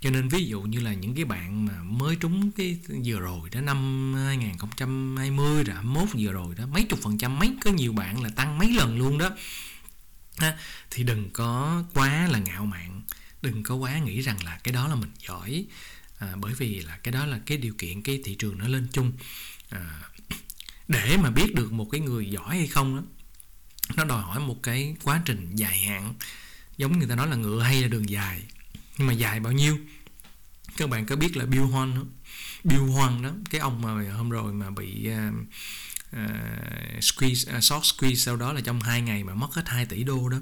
Cho 0.00 0.10
nên 0.10 0.28
ví 0.28 0.44
dụ 0.44 0.60
như 0.60 0.80
là 0.80 0.94
những 0.94 1.14
cái 1.14 1.24
bạn 1.24 1.66
mà 1.66 1.82
mới 1.82 2.16
trúng 2.16 2.50
cái 2.50 2.78
vừa 3.04 3.20
rồi 3.20 3.50
đó 3.50 3.60
năm 3.60 4.14
2020 4.26 5.64
rồi 5.64 5.74
21 5.74 6.08
vừa 6.18 6.32
rồi 6.32 6.54
đó 6.54 6.66
mấy 6.66 6.84
chục 6.84 6.98
phần 7.02 7.18
trăm 7.18 7.38
mấy 7.38 7.52
có 7.64 7.70
nhiều 7.70 7.92
bạn 7.92 8.22
là 8.22 8.30
tăng 8.30 8.58
mấy 8.58 8.70
lần 8.70 8.98
luôn 8.98 9.18
đó. 9.18 9.30
Ha, 10.38 10.58
thì 10.90 11.02
đừng 11.02 11.30
có 11.32 11.82
quá 11.94 12.28
là 12.30 12.38
ngạo 12.38 12.64
mạn, 12.64 13.02
đừng 13.42 13.62
có 13.62 13.74
quá 13.74 13.98
nghĩ 13.98 14.20
rằng 14.20 14.44
là 14.44 14.58
cái 14.64 14.74
đó 14.74 14.88
là 14.88 14.94
mình 14.94 15.10
giỏi 15.28 15.64
à, 16.18 16.34
bởi 16.36 16.54
vì 16.54 16.80
là 16.80 16.96
cái 16.96 17.12
đó 17.12 17.26
là 17.26 17.40
cái 17.46 17.58
điều 17.58 17.74
kiện 17.78 18.02
cái 18.02 18.20
thị 18.24 18.34
trường 18.34 18.58
nó 18.58 18.68
lên 18.68 18.88
chung. 18.92 19.12
À, 19.70 20.00
để 20.88 21.16
mà 21.16 21.30
biết 21.30 21.54
được 21.54 21.72
một 21.72 21.88
cái 21.92 22.00
người 22.00 22.30
giỏi 22.30 22.56
hay 22.56 22.66
không 22.66 22.96
đó 22.96 23.02
nó 23.96 24.04
đòi 24.04 24.22
hỏi 24.22 24.40
một 24.40 24.62
cái 24.62 24.96
quá 25.02 25.22
trình 25.24 25.56
dài 25.56 25.78
hạn. 25.78 26.14
Giống 26.76 26.98
người 26.98 27.08
ta 27.08 27.14
nói 27.14 27.28
là 27.28 27.36
ngựa 27.36 27.62
hay 27.62 27.82
là 27.82 27.88
đường 27.88 28.10
dài. 28.10 28.42
Nhưng 28.98 29.06
mà 29.06 29.12
dài 29.12 29.40
bao 29.40 29.52
nhiêu? 29.52 29.78
Các 30.76 30.90
bạn 30.90 31.06
có 31.06 31.16
biết 31.16 31.36
là 31.36 31.46
Bill 31.46 31.64
Hoan 31.64 31.94
đó. 31.94 32.02
Bill 32.64 32.82
Hoan 32.82 33.22
đó 33.22 33.30
cái 33.50 33.60
ông 33.60 33.82
mà 33.82 34.12
hôm 34.12 34.30
rồi 34.30 34.52
mà 34.52 34.70
bị 34.70 35.08
uh, 35.10 35.34
uh, 36.16 37.00
squeeze 37.00 37.56
uh, 37.56 37.64
short 37.64 37.82
squeeze 37.82 38.14
sau 38.14 38.36
đó 38.36 38.52
là 38.52 38.60
trong 38.60 38.80
hai 38.80 39.00
ngày 39.00 39.24
mà 39.24 39.34
mất 39.34 39.54
hết 39.54 39.68
2 39.68 39.86
tỷ 39.86 40.04
đô 40.04 40.28
đó. 40.28 40.38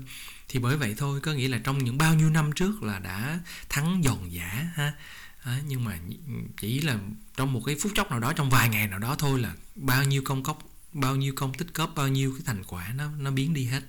Thì 0.49 0.59
bởi 0.59 0.77
vậy 0.77 0.95
thôi 0.99 1.21
có 1.21 1.33
nghĩa 1.33 1.49
là 1.49 1.59
trong 1.65 1.85
những 1.85 1.99
bao 1.99 2.15
nhiêu 2.15 2.31
năm 2.31 2.53
trước 2.53 2.83
là 2.83 2.99
đã 2.99 3.41
thắng 3.69 4.03
giòn 4.05 4.29
giả 4.29 4.69
ha 4.75 4.93
à, 5.47 5.61
nhưng 5.67 5.85
mà 5.85 5.99
chỉ 6.61 6.81
là 6.81 6.99
trong 7.37 7.53
một 7.53 7.63
cái 7.67 7.77
phút 7.81 7.93
chốc 7.95 8.11
nào 8.11 8.21
đó 8.21 8.33
trong 8.33 8.51
vài 8.51 8.69
ngày 8.69 8.89
nào 8.89 8.99
đó 8.99 9.17
thôi 9.19 9.41
là 9.41 9.55
bao 9.75 10.05
nhiêu 10.05 10.23
công 10.25 10.43
cốc 10.43 10.59
bao 10.93 11.17
nhiêu 11.17 11.33
công 11.37 11.55
tích 11.55 11.75
góp 11.75 11.95
bao 11.95 12.09
nhiêu 12.09 12.33
cái 12.33 12.43
thành 12.47 12.65
quả 12.65 12.93
nó 12.97 13.11
nó 13.19 13.31
biến 13.31 13.55
đi 13.55 13.65
hết 13.65 13.83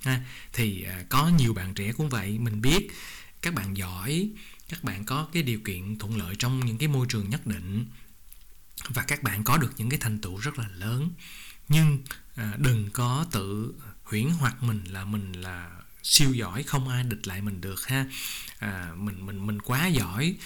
ha. 0.00 0.24
thì 0.52 0.82
à, 0.82 1.04
có 1.08 1.28
nhiều 1.28 1.54
bạn 1.54 1.74
trẻ 1.74 1.92
cũng 1.92 2.08
vậy 2.08 2.38
mình 2.38 2.62
biết 2.62 2.88
các 3.42 3.54
bạn 3.54 3.76
giỏi 3.76 4.30
các 4.68 4.84
bạn 4.84 5.04
có 5.04 5.28
cái 5.32 5.42
điều 5.42 5.60
kiện 5.60 5.98
thuận 5.98 6.18
lợi 6.18 6.34
trong 6.38 6.66
những 6.66 6.78
cái 6.78 6.88
môi 6.88 7.06
trường 7.08 7.30
nhất 7.30 7.46
định 7.46 7.86
và 8.88 9.02
các 9.02 9.22
bạn 9.22 9.44
có 9.44 9.56
được 9.56 9.72
những 9.76 9.90
cái 9.90 9.98
thành 10.02 10.18
tựu 10.20 10.36
rất 10.36 10.58
là 10.58 10.68
lớn 10.68 11.10
nhưng 11.68 11.98
à, 12.34 12.54
đừng 12.58 12.90
có 12.90 13.26
tự 13.32 13.74
huyễn 14.04 14.28
hoặc 14.30 14.62
mình 14.62 14.84
là 14.84 15.04
mình 15.04 15.32
là 15.32 15.70
siêu 16.02 16.32
giỏi 16.32 16.62
không 16.62 16.88
ai 16.88 17.04
địch 17.04 17.26
lại 17.26 17.42
mình 17.42 17.60
được 17.60 17.86
ha 17.86 18.06
à, 18.58 18.92
mình 18.96 19.26
mình 19.26 19.46
mình 19.46 19.62
quá 19.62 19.86
giỏi 19.86 20.36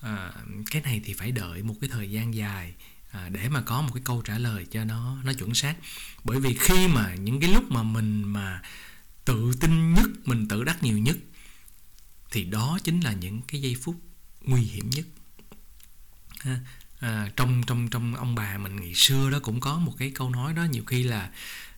à, 0.00 0.32
cái 0.70 0.82
này 0.82 1.00
thì 1.04 1.12
phải 1.12 1.32
đợi 1.32 1.62
một 1.62 1.74
cái 1.80 1.90
thời 1.92 2.10
gian 2.10 2.34
dài 2.34 2.74
à, 3.10 3.28
để 3.28 3.48
mà 3.48 3.60
có 3.60 3.82
một 3.82 3.90
cái 3.94 4.02
câu 4.04 4.22
trả 4.22 4.38
lời 4.38 4.66
cho 4.70 4.84
nó 4.84 5.16
nó 5.24 5.32
chuẩn 5.32 5.54
xác 5.54 5.74
bởi 6.24 6.40
vì 6.40 6.56
khi 6.60 6.88
mà 6.88 7.14
những 7.14 7.40
cái 7.40 7.52
lúc 7.52 7.70
mà 7.70 7.82
mình 7.82 8.22
mà 8.22 8.62
tự 9.24 9.52
tin 9.60 9.94
nhất 9.94 10.08
mình 10.24 10.48
tự 10.48 10.64
đắc 10.64 10.82
nhiều 10.82 10.98
nhất 10.98 11.16
thì 12.30 12.44
đó 12.44 12.78
chính 12.84 13.00
là 13.00 13.12
những 13.12 13.42
cái 13.42 13.60
giây 13.60 13.76
phút 13.82 13.96
nguy 14.42 14.60
hiểm 14.60 14.90
nhất 14.90 15.06
ha. 16.40 16.58
À, 17.00 17.30
trong 17.36 17.62
trong 17.66 17.88
trong 17.88 18.14
ông 18.14 18.34
bà 18.34 18.58
mình 18.58 18.76
ngày 18.76 18.92
xưa 18.94 19.30
đó 19.30 19.38
cũng 19.42 19.60
có 19.60 19.78
một 19.78 19.94
cái 19.98 20.10
câu 20.14 20.30
nói 20.30 20.52
đó 20.52 20.64
nhiều 20.64 20.82
khi 20.86 21.02
là 21.02 21.30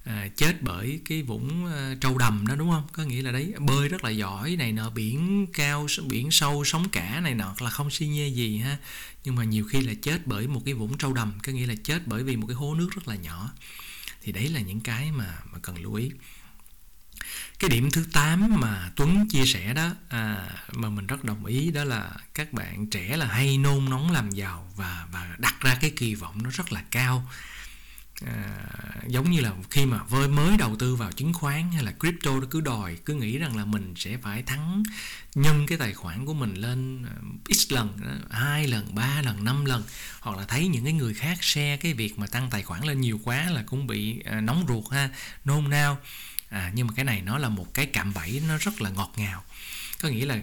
à, 0.05 0.29
chết 0.37 0.63
bởi 0.63 1.01
cái 1.05 1.23
vũng 1.23 1.67
à, 1.67 1.95
trâu 2.01 2.19
đầm 2.19 2.47
đó 2.47 2.55
đúng 2.55 2.71
không? 2.71 2.87
Có 2.93 3.03
nghĩa 3.03 3.23
là 3.23 3.33
đấy 3.33 3.55
bơi 3.59 3.89
rất 3.89 4.05
là 4.05 4.11
giỏi 4.11 4.57
này 4.57 4.73
nọ 4.73 4.91
biển 4.91 5.47
cao 5.53 5.87
biển 6.09 6.31
sâu 6.31 6.65
sóng 6.65 6.89
cả 6.89 7.21
này 7.21 7.35
nọ 7.35 7.55
là 7.61 7.71
không 7.71 7.91
suy 7.91 8.09
nhê 8.09 8.29
gì 8.29 8.59
ha. 8.59 8.77
Nhưng 9.25 9.35
mà 9.35 9.45
nhiều 9.45 9.65
khi 9.65 9.81
là 9.81 9.93
chết 10.03 10.27
bởi 10.27 10.47
một 10.47 10.63
cái 10.65 10.75
vũng 10.75 10.99
trâu 10.99 11.13
đầm 11.13 11.33
có 11.43 11.53
nghĩa 11.53 11.67
là 11.67 11.75
chết 11.85 12.07
bởi 12.07 12.23
vì 12.23 12.37
một 12.37 12.47
cái 12.47 12.55
hố 12.55 12.75
nước 12.75 12.89
rất 12.95 13.09
là 13.09 13.15
nhỏ. 13.15 13.53
Thì 14.23 14.33
đấy 14.33 14.49
là 14.49 14.61
những 14.61 14.81
cái 14.81 15.13
mà 15.13 15.39
mà 15.53 15.59
cần 15.63 15.83
lưu 15.83 15.95
ý. 15.95 16.11
Cái 17.59 17.71
điểm 17.71 17.91
thứ 17.91 18.05
8 18.13 18.61
mà 18.61 18.91
Tuấn 18.97 19.29
chia 19.29 19.47
sẻ 19.47 19.75
đó 19.75 19.91
à, 20.09 20.49
mà 20.73 20.91
mình 20.91 21.07
rất 21.07 21.25
đồng 21.25 21.45
ý 21.45 21.71
đó 21.71 21.85
là 21.85 22.11
các 22.35 22.53
bạn 22.53 22.87
trẻ 22.87 23.17
là 23.17 23.27
hay 23.27 23.59
nôn 23.59 23.91
nóng 23.91 24.11
làm 24.11 24.31
giàu 24.31 24.73
và 24.77 25.07
và 25.13 25.37
đặt 25.39 25.61
ra 25.61 25.79
cái 25.81 25.91
kỳ 25.91 26.15
vọng 26.15 26.43
nó 26.43 26.51
rất 26.51 26.73
là 26.73 26.85
cao 26.91 27.31
à, 28.27 28.67
giống 29.07 29.31
như 29.31 29.41
là 29.41 29.53
khi 29.71 29.87
mà 29.87 30.03
vơi 30.03 30.29
mới 30.29 30.57
đầu 30.57 30.77
tư 30.77 30.97
vào 30.97 31.13
chứng 31.13 31.33
khoán 31.33 31.73
hay 31.73 31.85
là 31.85 31.93
crypto 32.01 32.31
nó 32.31 32.47
cứ 32.51 32.61
đòi 32.61 32.97
cứ 33.05 33.15
nghĩ 33.15 33.39
rằng 33.39 33.57
là 33.57 33.65
mình 33.65 33.95
sẽ 33.97 34.17
phải 34.17 34.43
thắng 34.43 34.83
nhân 35.35 35.67
cái 35.67 35.79
tài 35.79 35.95
khoản 35.95 36.27
của 36.27 36.35
mình 36.35 36.55
lên 36.55 37.05
à, 37.05 37.15
x 37.55 37.73
lần 37.73 37.99
hai 38.31 38.69
lần 38.69 38.95
ba 38.95 39.23
lần 39.23 39.45
năm 39.45 39.65
lần. 39.65 39.83
Hoặc 40.21 40.37
là 40.39 40.45
thấy 40.45 40.69
những 40.69 40.85
cái 40.85 40.93
người 40.93 41.15
khác 41.15 41.45
share 41.45 41.77
cái 41.77 41.93
việc 41.95 42.19
mà 42.19 42.27
tăng 42.27 42.51
tài 42.51 42.63
khoản 42.63 42.83
lên 42.83 43.01
nhiều 43.01 43.21
quá 43.25 43.51
là 43.51 43.63
cũng 43.67 43.87
bị 43.87 44.21
à, 44.25 44.41
nóng 44.41 44.65
ruột 44.69 44.93
ha 44.93 45.11
nôn 45.45 45.71
nao. 45.71 45.99
À, 46.49 46.73
nhưng 46.75 46.87
mà 46.87 46.93
cái 46.97 47.05
này 47.05 47.23
nó 47.23 47.39
là 47.39 47.49
một 47.49 47.75
cái 47.75 47.87
cạm 47.87 48.15
bẫy 48.15 48.43
nó 48.49 48.57
rất 48.57 48.81
là 48.81 48.91
ngọt 48.91 49.13
ngào. 49.17 49.45
Có 50.03 50.09
nghĩa 50.09 50.27
là 50.27 50.41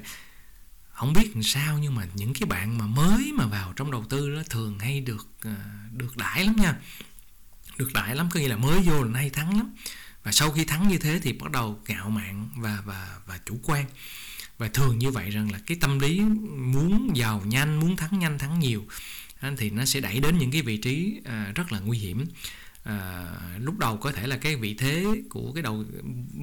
không 0.91 1.13
biết 1.13 1.31
làm 1.33 1.43
sao 1.43 1.77
nhưng 1.77 1.95
mà 1.95 2.07
những 2.13 2.33
cái 2.33 2.45
bạn 2.45 2.77
mà 2.77 2.85
mới 2.85 3.31
mà 3.33 3.45
vào 3.45 3.73
trong 3.75 3.91
đầu 3.91 4.05
tư 4.09 4.35
đó 4.35 4.41
thường 4.49 4.79
hay 4.79 5.01
được 5.01 5.27
à, 5.41 5.55
được 5.91 6.17
đãi 6.17 6.45
lắm 6.45 6.55
nha 6.55 6.75
được 7.77 7.93
đại 7.93 8.15
lắm 8.15 8.29
có 8.33 8.39
nghĩa 8.39 8.47
là 8.47 8.55
mới 8.55 8.79
vô 8.79 9.03
là 9.03 9.19
hay 9.19 9.29
thắng 9.29 9.57
lắm. 9.57 9.75
Và 10.23 10.31
sau 10.31 10.51
khi 10.51 10.65
thắng 10.65 10.87
như 10.87 10.97
thế 10.97 11.19
thì 11.23 11.33
bắt 11.33 11.51
đầu 11.51 11.79
ngạo 11.87 12.09
mạn 12.09 12.49
và 12.57 12.81
và 12.85 13.19
và 13.25 13.39
chủ 13.45 13.59
quan. 13.63 13.85
Và 14.57 14.67
thường 14.67 14.99
như 14.99 15.11
vậy 15.11 15.29
rằng 15.29 15.51
là 15.51 15.59
cái 15.65 15.77
tâm 15.81 15.99
lý 15.99 16.21
muốn 16.57 17.09
giàu 17.13 17.41
nhanh 17.45 17.79
muốn 17.79 17.95
thắng 17.95 18.19
nhanh 18.19 18.39
thắng 18.39 18.59
nhiều 18.59 18.85
thì 19.57 19.69
nó 19.69 19.85
sẽ 19.85 19.99
đẩy 19.99 20.19
đến 20.19 20.37
những 20.37 20.51
cái 20.51 20.61
vị 20.61 20.77
trí 20.77 21.21
à, 21.25 21.51
rất 21.55 21.71
là 21.71 21.79
nguy 21.79 21.97
hiểm. 21.97 22.25
À, 22.83 23.25
lúc 23.59 23.77
đầu 23.77 23.97
có 23.97 24.11
thể 24.11 24.27
là 24.27 24.37
cái 24.37 24.55
vị 24.55 24.73
thế 24.73 25.05
của 25.29 25.51
cái 25.53 25.63
đầu 25.63 25.85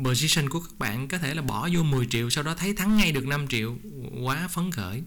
position 0.04 0.48
của 0.48 0.60
các 0.60 0.78
bạn 0.78 1.08
có 1.08 1.18
thể 1.18 1.34
là 1.34 1.42
bỏ 1.42 1.68
vô 1.72 1.82
10 1.82 2.06
triệu 2.06 2.30
sau 2.30 2.44
đó 2.44 2.54
thấy 2.54 2.74
thắng 2.74 2.96
ngay 2.96 3.12
được 3.12 3.26
5 3.26 3.48
triệu 3.48 3.76
quá 4.22 4.48
phấn 4.48 4.70
khởi. 4.72 5.02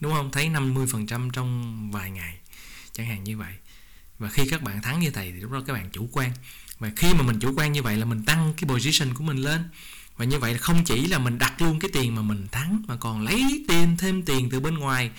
Đúng 0.00 0.12
không? 0.12 0.30
Thấy 0.30 0.48
50% 0.48 1.30
trong 1.30 1.90
vài 1.90 2.10
ngày. 2.10 2.38
Chẳng 2.92 3.06
hạn 3.06 3.24
như 3.24 3.38
vậy 3.38 3.54
và 4.20 4.28
khi 4.28 4.46
các 4.50 4.62
bạn 4.62 4.82
thắng 4.82 5.00
như 5.00 5.10
thầy 5.10 5.32
thì 5.32 5.40
lúc 5.40 5.50
đó 5.50 5.62
các 5.66 5.72
bạn 5.72 5.90
chủ 5.92 6.08
quan. 6.12 6.32
Và 6.78 6.90
khi 6.96 7.14
mà 7.14 7.22
mình 7.22 7.40
chủ 7.40 7.52
quan 7.56 7.72
như 7.72 7.82
vậy 7.82 7.96
là 7.96 8.04
mình 8.04 8.24
tăng 8.24 8.54
cái 8.56 8.68
position 8.68 9.14
của 9.14 9.24
mình 9.24 9.36
lên. 9.36 9.64
Và 10.16 10.24
như 10.24 10.38
vậy 10.38 10.58
không 10.58 10.84
chỉ 10.84 11.06
là 11.06 11.18
mình 11.18 11.38
đặt 11.38 11.62
luôn 11.62 11.78
cái 11.78 11.90
tiền 11.92 12.14
mà 12.14 12.22
mình 12.22 12.46
thắng 12.52 12.82
mà 12.88 12.96
còn 12.96 13.24
lấy 13.24 13.64
tiền 13.68 13.96
thêm 13.98 14.22
tiền 14.22 14.50
từ 14.50 14.60
bên 14.60 14.78
ngoài. 14.78 15.10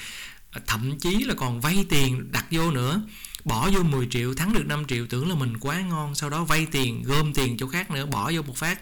À, 0.52 0.62
thậm 0.68 1.00
chí 1.00 1.24
là 1.24 1.34
còn 1.34 1.62
vay 1.62 1.86
tiền 1.90 2.32
đặt 2.32 2.46
vô 2.52 2.72
nữa. 2.72 3.02
Bỏ 3.44 3.70
vô 3.70 3.84
10 3.84 4.08
triệu 4.12 4.34
thắng 4.34 4.54
được 4.54 4.66
5 4.66 4.86
triệu 4.88 5.08
tưởng 5.10 5.30
là 5.30 5.36
mình 5.36 5.58
quá 5.58 5.82
ngon 5.82 6.16
sau 6.16 6.30
đó 6.30 6.44
vay 6.44 6.68
tiền 6.72 7.04
gom 7.04 7.34
tiền 7.34 7.58
chỗ 7.58 7.68
khác 7.68 7.92
nữa 7.92 8.06
bỏ 8.06 8.32
vô 8.32 8.42
một 8.42 8.58
phát. 8.58 8.82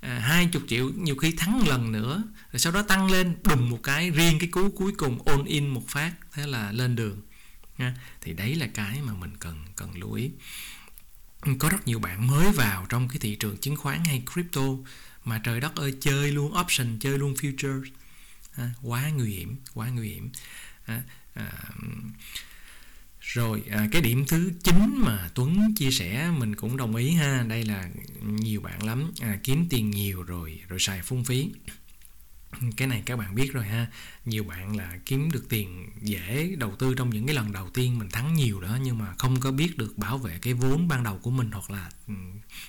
À, 0.00 0.18
hai 0.18 0.48
chục 0.52 0.62
triệu 0.68 0.90
nhiều 0.96 1.16
khi 1.16 1.32
thắng 1.32 1.68
lần 1.68 1.92
nữa 1.92 2.22
rồi 2.52 2.60
sau 2.60 2.72
đó 2.72 2.82
tăng 2.82 3.10
lên 3.10 3.36
đùng 3.42 3.70
một 3.70 3.80
cái 3.82 4.10
riêng 4.10 4.38
cái 4.38 4.48
cú 4.48 4.70
cuối 4.70 4.92
cùng 4.92 5.18
all 5.26 5.46
in 5.46 5.68
một 5.68 5.88
phát 5.88 6.12
thế 6.32 6.46
là 6.46 6.72
lên 6.72 6.96
đường 6.96 7.20
thì 8.20 8.32
đấy 8.32 8.54
là 8.54 8.66
cái 8.66 9.02
mà 9.02 9.12
mình 9.12 9.30
cần 9.40 9.64
cần 9.76 9.98
lưu 9.98 10.12
ý. 10.12 10.30
Có 11.58 11.68
rất 11.68 11.86
nhiều 11.86 11.98
bạn 11.98 12.26
mới 12.26 12.52
vào 12.52 12.86
trong 12.88 13.08
cái 13.08 13.18
thị 13.18 13.36
trường 13.36 13.56
chứng 13.56 13.76
khoán 13.76 14.04
hay 14.04 14.22
crypto 14.32 14.62
mà 15.24 15.40
trời 15.44 15.60
đất 15.60 15.76
ơi 15.76 15.94
chơi 16.00 16.32
luôn 16.32 16.54
option 16.60 16.98
chơi 16.98 17.18
luôn 17.18 17.34
futures 17.34 17.84
quá 18.82 19.08
nguy 19.08 19.30
hiểm 19.30 19.56
quá 19.74 19.88
nguy 19.88 20.08
hiểm. 20.08 20.30
À, 20.86 21.02
rồi 23.20 23.62
à, 23.70 23.88
cái 23.92 24.02
điểm 24.02 24.24
thứ 24.28 24.52
9 24.62 24.94
mà 24.96 25.30
Tuấn 25.34 25.74
chia 25.76 25.90
sẻ 25.90 26.30
mình 26.38 26.56
cũng 26.56 26.76
đồng 26.76 26.96
ý 26.96 27.10
ha. 27.10 27.44
Đây 27.48 27.64
là 27.64 27.88
nhiều 28.22 28.60
bạn 28.60 28.82
lắm. 28.82 29.12
À, 29.20 29.38
kiếm 29.42 29.66
tiền 29.70 29.90
nhiều 29.90 30.22
rồi 30.22 30.60
rồi 30.68 30.78
xài 30.80 31.02
phung 31.02 31.24
phí 31.24 31.50
cái 32.76 32.88
này 32.88 33.02
các 33.06 33.16
bạn 33.16 33.34
biết 33.34 33.52
rồi 33.52 33.64
ha. 33.64 33.86
Nhiều 34.24 34.44
bạn 34.44 34.76
là 34.76 34.98
kiếm 35.04 35.30
được 35.30 35.46
tiền 35.48 35.90
dễ 36.02 36.54
đầu 36.58 36.76
tư 36.76 36.94
trong 36.94 37.10
những 37.10 37.26
cái 37.26 37.34
lần 37.34 37.52
đầu 37.52 37.70
tiên 37.70 37.98
mình 37.98 38.10
thắng 38.10 38.34
nhiều 38.34 38.60
đó 38.60 38.78
nhưng 38.82 38.98
mà 38.98 39.14
không 39.18 39.40
có 39.40 39.50
biết 39.50 39.78
được 39.78 39.98
bảo 39.98 40.18
vệ 40.18 40.38
cái 40.38 40.54
vốn 40.54 40.88
ban 40.88 41.02
đầu 41.02 41.18
của 41.18 41.30
mình 41.30 41.50
hoặc 41.52 41.70
là 41.70 41.90
ừ, 42.06 42.14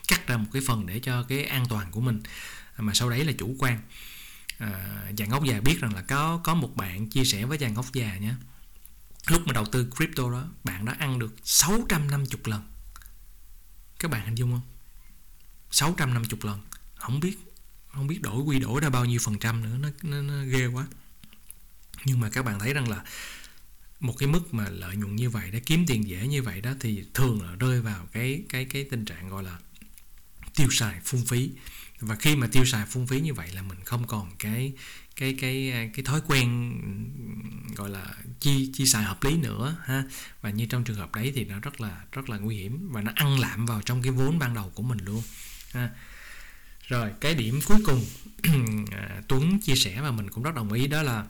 cắt 0.08 0.28
ra 0.28 0.38
một 0.38 0.48
cái 0.54 0.62
phần 0.68 0.86
để 0.86 1.00
cho 1.00 1.24
cái 1.24 1.46
an 1.46 1.65
toàn 1.70 1.92
của 1.92 2.02
mình. 2.02 2.22
Mà 2.78 2.94
sau 2.94 3.10
đấy 3.10 3.26
là 3.26 3.34
chủ 3.38 3.56
quan. 3.60 3.82
À, 4.58 5.04
chàng 5.18 5.30
ốc 5.30 5.44
già 5.44 5.62
biết 5.62 5.78
rằng 5.82 5.96
là 5.96 6.02
có 6.02 6.42
có 6.44 6.54
một 6.54 6.76
bạn 6.76 7.10
chia 7.10 7.26
sẻ 7.26 7.46
với 7.46 7.58
chàng 7.58 7.76
ốc 7.76 7.86
già 7.94 8.18
nhé 8.18 8.34
lúc 9.28 9.48
mà 9.48 9.54
đầu 9.54 9.65
tư 9.65 9.92
crypto 9.96 10.32
đó 10.32 10.46
bạn 10.63 10.86
đó 10.86 10.94
ăn 11.00 11.20
được 11.20 11.36
650 11.44 12.42
lần. 12.46 12.62
Các 14.00 14.12
bạn 14.12 14.26
hình 14.26 14.36
dung 14.36 14.52
không? 14.52 14.62
650 15.72 16.39
lần. 16.44 16.60
Không 16.96 17.20
biết 17.20 17.38
không 17.93 18.08
biết 18.08 18.21
đổi 18.21 18.41
quy 18.41 18.60
đổi 18.60 18.82
ra 18.82 18.89
bao 18.89 19.06
nhiêu 19.06 19.19
phần 19.23 19.39
trăm 19.39 19.63
nữa 19.63 19.78
nó, 19.80 19.89
nó, 20.04 20.21
nó 20.21 20.43
ghê 20.43 20.67
quá. 20.67 20.88
Nhưng 22.06 22.19
mà 22.19 22.30
các 22.30 22.45
bạn 22.45 22.60
thấy 22.60 22.73
rằng 22.73 22.89
là 22.89 23.04
một 23.99 24.13
cái 24.17 24.30
mức 24.30 24.54
mà 24.54 24.69
lợi 24.69 24.95
nhuận 24.95 25.15
như 25.15 25.30
vậy 25.30 25.49
để 25.52 25.60
kiếm 25.60 25.86
tiền 25.88 26.08
dễ 26.08 26.28
như 26.28 26.43
vậy 26.43 26.62
đó 26.62 26.71
thì 26.80 27.04
thường 27.13 27.41
là 27.41 27.56
rơi 27.60 27.82
vào 27.82 28.08
cái 28.12 28.43
cái 28.49 28.65
cái 28.65 28.84
tình 28.84 29.06
trạng 29.06 29.30
gọi 29.30 29.43
là 29.43 29.58
tiêu 30.56 30.67
xài 30.71 30.99
phung 31.04 31.25
phí. 31.25 31.49
Và 31.99 32.15
khi 32.15 32.36
mà 32.36 32.47
tiêu 32.52 32.65
xài 32.65 32.86
phung 32.86 33.08
phí 33.08 33.21
như 33.21 33.34
vậy 33.34 33.49
là 33.54 33.62
mình 33.62 33.78
không 33.86 34.08
còn 34.08 34.32
cái 34.39 34.73
cái 35.15 35.38
cái 35.41 35.71
cái 35.93 36.06
thói 36.06 36.21
quen 36.28 36.73
gọi 37.75 37.89
là 37.89 38.15
chi 38.39 38.71
chi 38.73 38.86
xài 38.86 39.04
hợp 39.04 39.23
lý 39.23 39.38
nữa 39.38 39.75
ha. 39.84 40.04
Và 40.41 40.49
như 40.49 40.65
trong 40.65 40.84
trường 40.84 40.97
hợp 40.97 41.15
đấy 41.15 41.32
thì 41.36 41.45
nó 41.45 41.60
rất 41.60 41.82
là 41.82 42.04
rất 42.12 42.30
là 42.30 42.38
nguy 42.38 42.56
hiểm 42.56 42.91
và 42.91 43.02
nó 43.02 43.12
ăn 43.15 43.39
lạm 43.39 43.65
vào 43.65 43.82
trong 43.82 44.02
cái 44.02 44.12
vốn 44.12 44.39
ban 44.39 44.54
đầu 44.54 44.71
của 44.75 44.84
mình 44.84 44.99
luôn 45.06 45.23
ha 45.71 45.89
rồi 46.89 47.12
cái 47.19 47.36
điểm 47.36 47.60
cuối 47.65 47.78
cùng 47.86 48.06
à, 48.91 49.21
Tuấn 49.28 49.60
chia 49.60 49.75
sẻ 49.75 50.02
và 50.02 50.12
mình 50.12 50.30
cũng 50.30 50.43
rất 50.43 50.56
đồng 50.56 50.73
ý 50.73 50.88
đó 50.88 51.02
là 51.02 51.25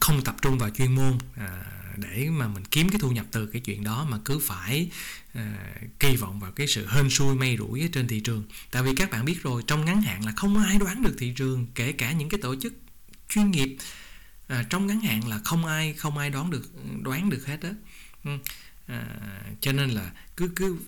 không 0.00 0.24
tập 0.24 0.36
trung 0.42 0.58
vào 0.58 0.70
chuyên 0.70 0.94
môn 0.94 1.18
à, 1.36 1.64
để 1.96 2.28
mà 2.30 2.48
mình 2.48 2.64
kiếm 2.64 2.88
cái 2.88 2.98
thu 2.98 3.10
nhập 3.10 3.26
từ 3.32 3.46
cái 3.46 3.62
chuyện 3.62 3.84
đó 3.84 4.06
mà 4.10 4.18
cứ 4.24 4.38
phải 4.38 4.90
à, 5.34 5.74
kỳ 5.98 6.16
vọng 6.16 6.40
vào 6.40 6.52
cái 6.52 6.66
sự 6.66 6.86
hên 6.88 7.10
xui 7.10 7.34
may 7.34 7.56
rủi 7.56 7.80
ở 7.80 7.88
trên 7.92 8.08
thị 8.08 8.20
trường. 8.20 8.44
Tại 8.70 8.82
vì 8.82 8.94
các 8.94 9.10
bạn 9.10 9.24
biết 9.24 9.42
rồi 9.42 9.62
trong 9.66 9.84
ngắn 9.84 10.02
hạn 10.02 10.24
là 10.24 10.32
không 10.36 10.58
ai 10.58 10.78
đoán 10.78 11.02
được 11.02 11.14
thị 11.18 11.32
trường 11.36 11.66
kể 11.74 11.92
cả 11.92 12.12
những 12.12 12.28
cái 12.28 12.40
tổ 12.42 12.54
chức 12.56 12.72
chuyên 13.28 13.50
nghiệp. 13.50 13.76
À, 14.48 14.64
trong 14.70 14.86
ngắn 14.86 15.00
hạn 15.00 15.28
là 15.28 15.38
không 15.44 15.66
ai 15.66 15.94
không 15.94 16.18
ai 16.18 16.30
đoán 16.30 16.50
được 16.50 16.70
đoán 17.02 17.30
được 17.30 17.46
hết 17.46 17.60
đó 17.62 17.68
ừ, 18.24 18.30
à, 18.86 19.04
cho 19.60 19.72
nên 19.72 19.90
là 19.90 20.10
cứ 20.36 20.50
cứ 20.56 20.78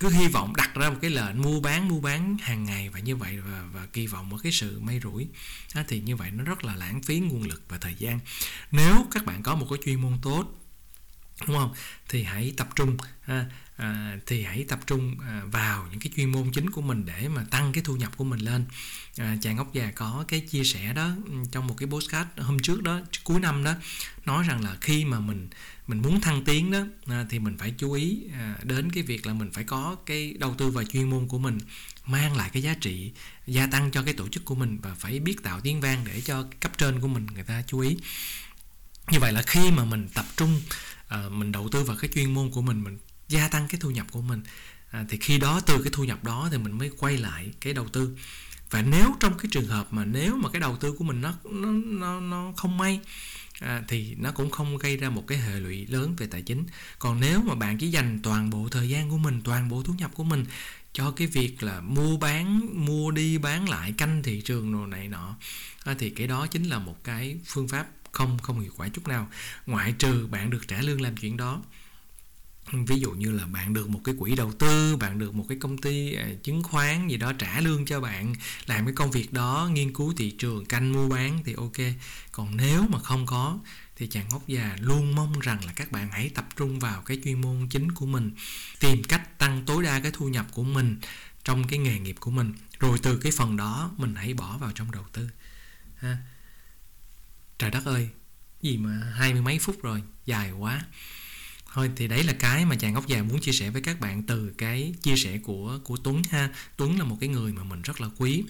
cứ 0.00 0.08
hy 0.08 0.28
vọng 0.28 0.56
đặt 0.56 0.74
ra 0.74 0.90
một 0.90 0.96
cái 1.00 1.10
lệnh 1.10 1.42
mua 1.42 1.60
bán 1.60 1.88
mua 1.88 2.00
bán 2.00 2.36
hàng 2.40 2.64
ngày 2.64 2.88
và 2.88 3.00
như 3.00 3.16
vậy 3.16 3.38
và, 3.40 3.62
và 3.72 3.86
kỳ 3.86 4.06
vọng 4.06 4.28
một 4.28 4.36
cái 4.42 4.52
sự 4.52 4.80
may 4.80 5.00
rủi. 5.02 5.28
À, 5.74 5.84
thì 5.88 6.00
như 6.00 6.16
vậy 6.16 6.30
nó 6.30 6.44
rất 6.44 6.64
là 6.64 6.76
lãng 6.76 7.02
phí 7.02 7.18
nguồn 7.18 7.42
lực 7.42 7.62
và 7.68 7.78
thời 7.78 7.94
gian. 7.98 8.20
Nếu 8.72 9.06
các 9.10 9.24
bạn 9.24 9.42
có 9.42 9.54
một 9.54 9.66
cái 9.70 9.78
chuyên 9.84 10.00
môn 10.00 10.18
tốt 10.22 10.44
đúng 11.46 11.56
không? 11.56 11.74
Thì 12.08 12.22
hãy 12.22 12.52
tập 12.56 12.68
trung 12.76 12.96
à, 13.26 13.46
à, 13.76 14.18
thì 14.26 14.44
hãy 14.44 14.64
tập 14.68 14.80
trung 14.86 15.16
à, 15.20 15.42
vào 15.46 15.86
những 15.90 16.00
cái 16.00 16.12
chuyên 16.16 16.32
môn 16.32 16.50
chính 16.52 16.70
của 16.70 16.80
mình 16.80 17.06
để 17.06 17.28
mà 17.28 17.44
tăng 17.50 17.72
cái 17.72 17.82
thu 17.84 17.96
nhập 17.96 18.16
của 18.16 18.24
mình 18.24 18.40
lên. 18.40 18.64
À, 19.16 19.36
chàng 19.42 19.58
ốc 19.58 19.72
già 19.72 19.90
có 19.94 20.24
cái 20.28 20.40
chia 20.40 20.64
sẻ 20.64 20.92
đó 20.92 21.10
trong 21.52 21.66
một 21.66 21.74
cái 21.78 21.88
postcard 21.88 22.28
hôm 22.36 22.58
trước 22.58 22.82
đó 22.82 23.00
cuối 23.24 23.40
năm 23.40 23.64
đó 23.64 23.74
nói 24.26 24.44
rằng 24.48 24.64
là 24.64 24.76
khi 24.80 25.04
mà 25.04 25.20
mình 25.20 25.48
mình 25.86 26.02
muốn 26.02 26.20
thăng 26.20 26.44
tiến 26.44 26.70
đó 26.70 26.84
à, 27.06 27.26
thì 27.30 27.38
mình 27.38 27.56
phải 27.58 27.74
chú 27.78 27.92
ý 27.92 28.22
à, 28.32 28.56
đến 28.62 28.92
cái 28.92 29.02
việc 29.02 29.26
là 29.26 29.32
mình 29.32 29.50
phải 29.52 29.64
có 29.64 29.96
cái 30.06 30.34
đầu 30.38 30.54
tư 30.54 30.70
vào 30.70 30.84
chuyên 30.84 31.10
môn 31.10 31.28
của 31.28 31.38
mình 31.38 31.58
mang 32.06 32.36
lại 32.36 32.50
cái 32.52 32.62
giá 32.62 32.74
trị 32.74 33.12
gia 33.46 33.66
tăng 33.66 33.90
cho 33.90 34.02
cái 34.02 34.14
tổ 34.14 34.28
chức 34.28 34.44
của 34.44 34.54
mình 34.54 34.78
và 34.82 34.94
phải 34.94 35.20
biết 35.20 35.42
tạo 35.42 35.60
tiếng 35.60 35.80
vang 35.80 36.04
để 36.06 36.20
cho 36.20 36.46
cấp 36.60 36.78
trên 36.78 37.00
của 37.00 37.08
mình 37.08 37.26
người 37.34 37.44
ta 37.44 37.62
chú 37.66 37.78
ý. 37.80 37.96
Như 39.10 39.18
vậy 39.20 39.32
là 39.32 39.42
khi 39.42 39.70
mà 39.70 39.84
mình 39.84 40.08
tập 40.14 40.24
trung 40.36 40.60
à, 41.08 41.28
mình 41.30 41.52
đầu 41.52 41.68
tư 41.68 41.82
vào 41.84 41.96
cái 42.00 42.10
chuyên 42.14 42.34
môn 42.34 42.50
của 42.50 42.62
mình 42.62 42.84
mình 42.84 42.98
gia 43.28 43.48
tăng 43.48 43.68
cái 43.68 43.80
thu 43.80 43.90
nhập 43.90 44.06
của 44.10 44.22
mình. 44.22 44.42
À, 44.90 45.04
thì 45.08 45.18
khi 45.18 45.38
đó 45.38 45.60
từ 45.60 45.82
cái 45.82 45.92
thu 45.92 46.04
nhập 46.04 46.24
đó 46.24 46.48
thì 46.52 46.58
mình 46.58 46.78
mới 46.78 46.90
quay 46.98 47.18
lại 47.18 47.52
cái 47.60 47.74
đầu 47.74 47.88
tư. 47.88 48.16
Và 48.70 48.82
nếu 48.82 49.14
trong 49.20 49.38
cái 49.38 49.46
trường 49.50 49.66
hợp 49.66 49.92
mà 49.92 50.04
nếu 50.04 50.36
mà 50.36 50.48
cái 50.50 50.60
đầu 50.60 50.76
tư 50.76 50.92
của 50.92 51.04
mình 51.04 51.20
nó 51.20 51.34
nó 51.44 51.68
nó, 51.70 52.20
nó 52.20 52.52
không 52.56 52.78
may 52.78 53.00
à, 53.60 53.82
thì 53.88 54.14
nó 54.14 54.32
cũng 54.32 54.50
không 54.50 54.78
gây 54.78 54.96
ra 54.96 55.10
một 55.10 55.26
cái 55.26 55.38
hệ 55.38 55.60
lụy 55.60 55.86
lớn 55.86 56.14
về 56.16 56.26
tài 56.26 56.42
chính. 56.42 56.64
Còn 56.98 57.20
nếu 57.20 57.42
mà 57.42 57.54
bạn 57.54 57.78
chỉ 57.78 57.88
dành 57.90 58.20
toàn 58.22 58.50
bộ 58.50 58.68
thời 58.70 58.88
gian 58.88 59.10
của 59.10 59.18
mình 59.18 59.40
toàn 59.44 59.68
bộ 59.68 59.82
thu 59.82 59.94
nhập 59.98 60.10
của 60.14 60.24
mình 60.24 60.44
cho 60.92 61.10
cái 61.10 61.26
việc 61.26 61.62
là 61.62 61.80
mua 61.80 62.16
bán 62.16 62.68
mua 62.86 63.10
đi 63.10 63.38
bán 63.38 63.68
lại 63.68 63.92
canh 63.92 64.22
thị 64.22 64.40
trường 64.40 64.72
đồ 64.72 64.86
này 64.86 65.08
nọ 65.08 65.36
à, 65.84 65.94
thì 65.98 66.10
cái 66.10 66.26
đó 66.26 66.46
chính 66.46 66.64
là 66.64 66.78
một 66.78 67.04
cái 67.04 67.38
phương 67.44 67.68
pháp 67.68 67.86
không 68.18 68.38
không 68.38 68.60
hiệu 68.60 68.72
quả 68.76 68.88
chút 68.88 69.08
nào. 69.08 69.28
Ngoại 69.66 69.92
trừ 69.92 70.28
bạn 70.30 70.50
được 70.50 70.68
trả 70.68 70.80
lương 70.80 71.00
làm 71.00 71.16
chuyện 71.16 71.36
đó. 71.36 71.62
Ví 72.72 73.00
dụ 73.00 73.10
như 73.10 73.32
là 73.32 73.46
bạn 73.46 73.74
được 73.74 73.88
một 73.88 74.00
cái 74.04 74.14
quỹ 74.18 74.34
đầu 74.34 74.52
tư, 74.52 74.96
bạn 74.96 75.18
được 75.18 75.34
một 75.34 75.44
cái 75.48 75.58
công 75.60 75.78
ty 75.78 76.14
à, 76.14 76.26
chứng 76.42 76.62
khoán 76.62 77.08
gì 77.08 77.16
đó 77.16 77.32
trả 77.32 77.60
lương 77.60 77.86
cho 77.86 78.00
bạn, 78.00 78.34
làm 78.66 78.86
cái 78.86 78.94
công 78.94 79.10
việc 79.10 79.32
đó, 79.32 79.70
nghiên 79.72 79.94
cứu 79.94 80.14
thị 80.16 80.30
trường, 80.30 80.66
canh 80.66 80.92
mua 80.92 81.08
bán 81.08 81.38
thì 81.44 81.54
ok. 81.54 81.76
Còn 82.32 82.56
nếu 82.56 82.86
mà 82.88 82.98
không 82.98 83.26
có 83.26 83.58
thì 83.96 84.06
chàng 84.06 84.28
ngốc 84.28 84.48
già 84.48 84.76
luôn 84.80 85.14
mong 85.14 85.40
rằng 85.40 85.64
là 85.66 85.72
các 85.72 85.92
bạn 85.92 86.10
hãy 86.10 86.30
tập 86.34 86.48
trung 86.56 86.78
vào 86.78 87.02
cái 87.02 87.20
chuyên 87.24 87.40
môn 87.40 87.66
chính 87.70 87.92
của 87.92 88.06
mình, 88.06 88.30
tìm 88.80 89.02
cách 89.04 89.38
tăng 89.38 89.62
tối 89.66 89.82
đa 89.82 90.00
cái 90.00 90.12
thu 90.14 90.28
nhập 90.28 90.46
của 90.52 90.64
mình 90.64 91.00
trong 91.44 91.68
cái 91.68 91.78
nghề 91.78 91.98
nghiệp 91.98 92.16
của 92.20 92.30
mình. 92.30 92.52
Rồi 92.78 92.98
từ 93.02 93.18
cái 93.18 93.32
phần 93.36 93.56
đó 93.56 93.90
mình 93.96 94.14
hãy 94.14 94.34
bỏ 94.34 94.58
vào 94.58 94.72
trong 94.74 94.90
đầu 94.90 95.04
tư, 95.12 95.28
ha 95.96 96.16
trời 97.58 97.70
đất 97.70 97.84
ơi 97.84 98.08
gì 98.62 98.76
mà 98.76 99.12
hai 99.14 99.32
mươi 99.32 99.42
mấy 99.42 99.58
phút 99.58 99.82
rồi 99.82 100.02
dài 100.26 100.50
quá. 100.52 100.84
Thôi 101.72 101.90
thì 101.96 102.08
đấy 102.08 102.24
là 102.24 102.32
cái 102.32 102.64
mà 102.64 102.76
chàng 102.76 102.94
góc 102.94 103.06
già 103.06 103.22
muốn 103.22 103.40
chia 103.40 103.52
sẻ 103.52 103.70
với 103.70 103.82
các 103.82 104.00
bạn 104.00 104.22
từ 104.22 104.52
cái 104.58 104.94
chia 105.02 105.16
sẻ 105.16 105.38
của 105.38 105.78
của 105.84 105.96
Tuấn 105.96 106.22
ha. 106.30 106.50
Tuấn 106.76 106.98
là 106.98 107.04
một 107.04 107.16
cái 107.20 107.28
người 107.28 107.52
mà 107.52 107.64
mình 107.64 107.82
rất 107.82 108.00
là 108.00 108.08
quý 108.18 108.44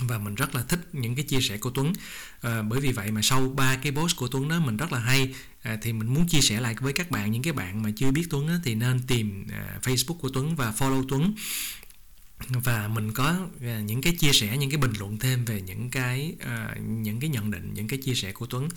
và 0.00 0.18
mình 0.18 0.34
rất 0.34 0.54
là 0.54 0.62
thích 0.62 0.88
những 0.92 1.14
cái 1.14 1.24
chia 1.24 1.40
sẻ 1.40 1.56
của 1.56 1.70
Tuấn. 1.70 1.92
À, 2.40 2.62
bởi 2.62 2.80
vì 2.80 2.92
vậy 2.92 3.10
mà 3.10 3.22
sau 3.22 3.48
ba 3.48 3.76
cái 3.76 3.92
post 3.92 4.16
của 4.16 4.28
Tuấn 4.28 4.48
đó 4.48 4.60
mình 4.60 4.76
rất 4.76 4.92
là 4.92 4.98
hay 4.98 5.34
à, 5.62 5.78
thì 5.82 5.92
mình 5.92 6.14
muốn 6.14 6.28
chia 6.28 6.40
sẻ 6.40 6.60
lại 6.60 6.74
với 6.80 6.92
các 6.92 7.10
bạn 7.10 7.30
những 7.30 7.42
cái 7.42 7.52
bạn 7.52 7.82
mà 7.82 7.90
chưa 7.96 8.10
biết 8.10 8.26
Tuấn 8.30 8.48
đó, 8.48 8.54
thì 8.64 8.74
nên 8.74 9.00
tìm 9.06 9.46
à, 9.52 9.78
Facebook 9.82 10.18
của 10.18 10.28
Tuấn 10.28 10.56
và 10.56 10.72
follow 10.78 11.04
Tuấn 11.08 11.34
và 12.48 12.88
mình 12.88 13.12
có 13.12 13.36
à, 13.62 13.80
những 13.80 14.02
cái 14.02 14.12
chia 14.12 14.32
sẻ 14.32 14.56
những 14.56 14.70
cái 14.70 14.78
bình 14.78 14.92
luận 14.98 15.18
thêm 15.18 15.44
về 15.44 15.60
những 15.60 15.90
cái 15.90 16.34
uh, 16.42 16.80
những 16.80 17.20
cái 17.20 17.30
nhận 17.30 17.50
định 17.50 17.74
những 17.74 17.88
cái 17.88 17.98
chia 17.98 18.14
sẻ 18.14 18.32
của 18.32 18.46
Tuấn. 18.46 18.68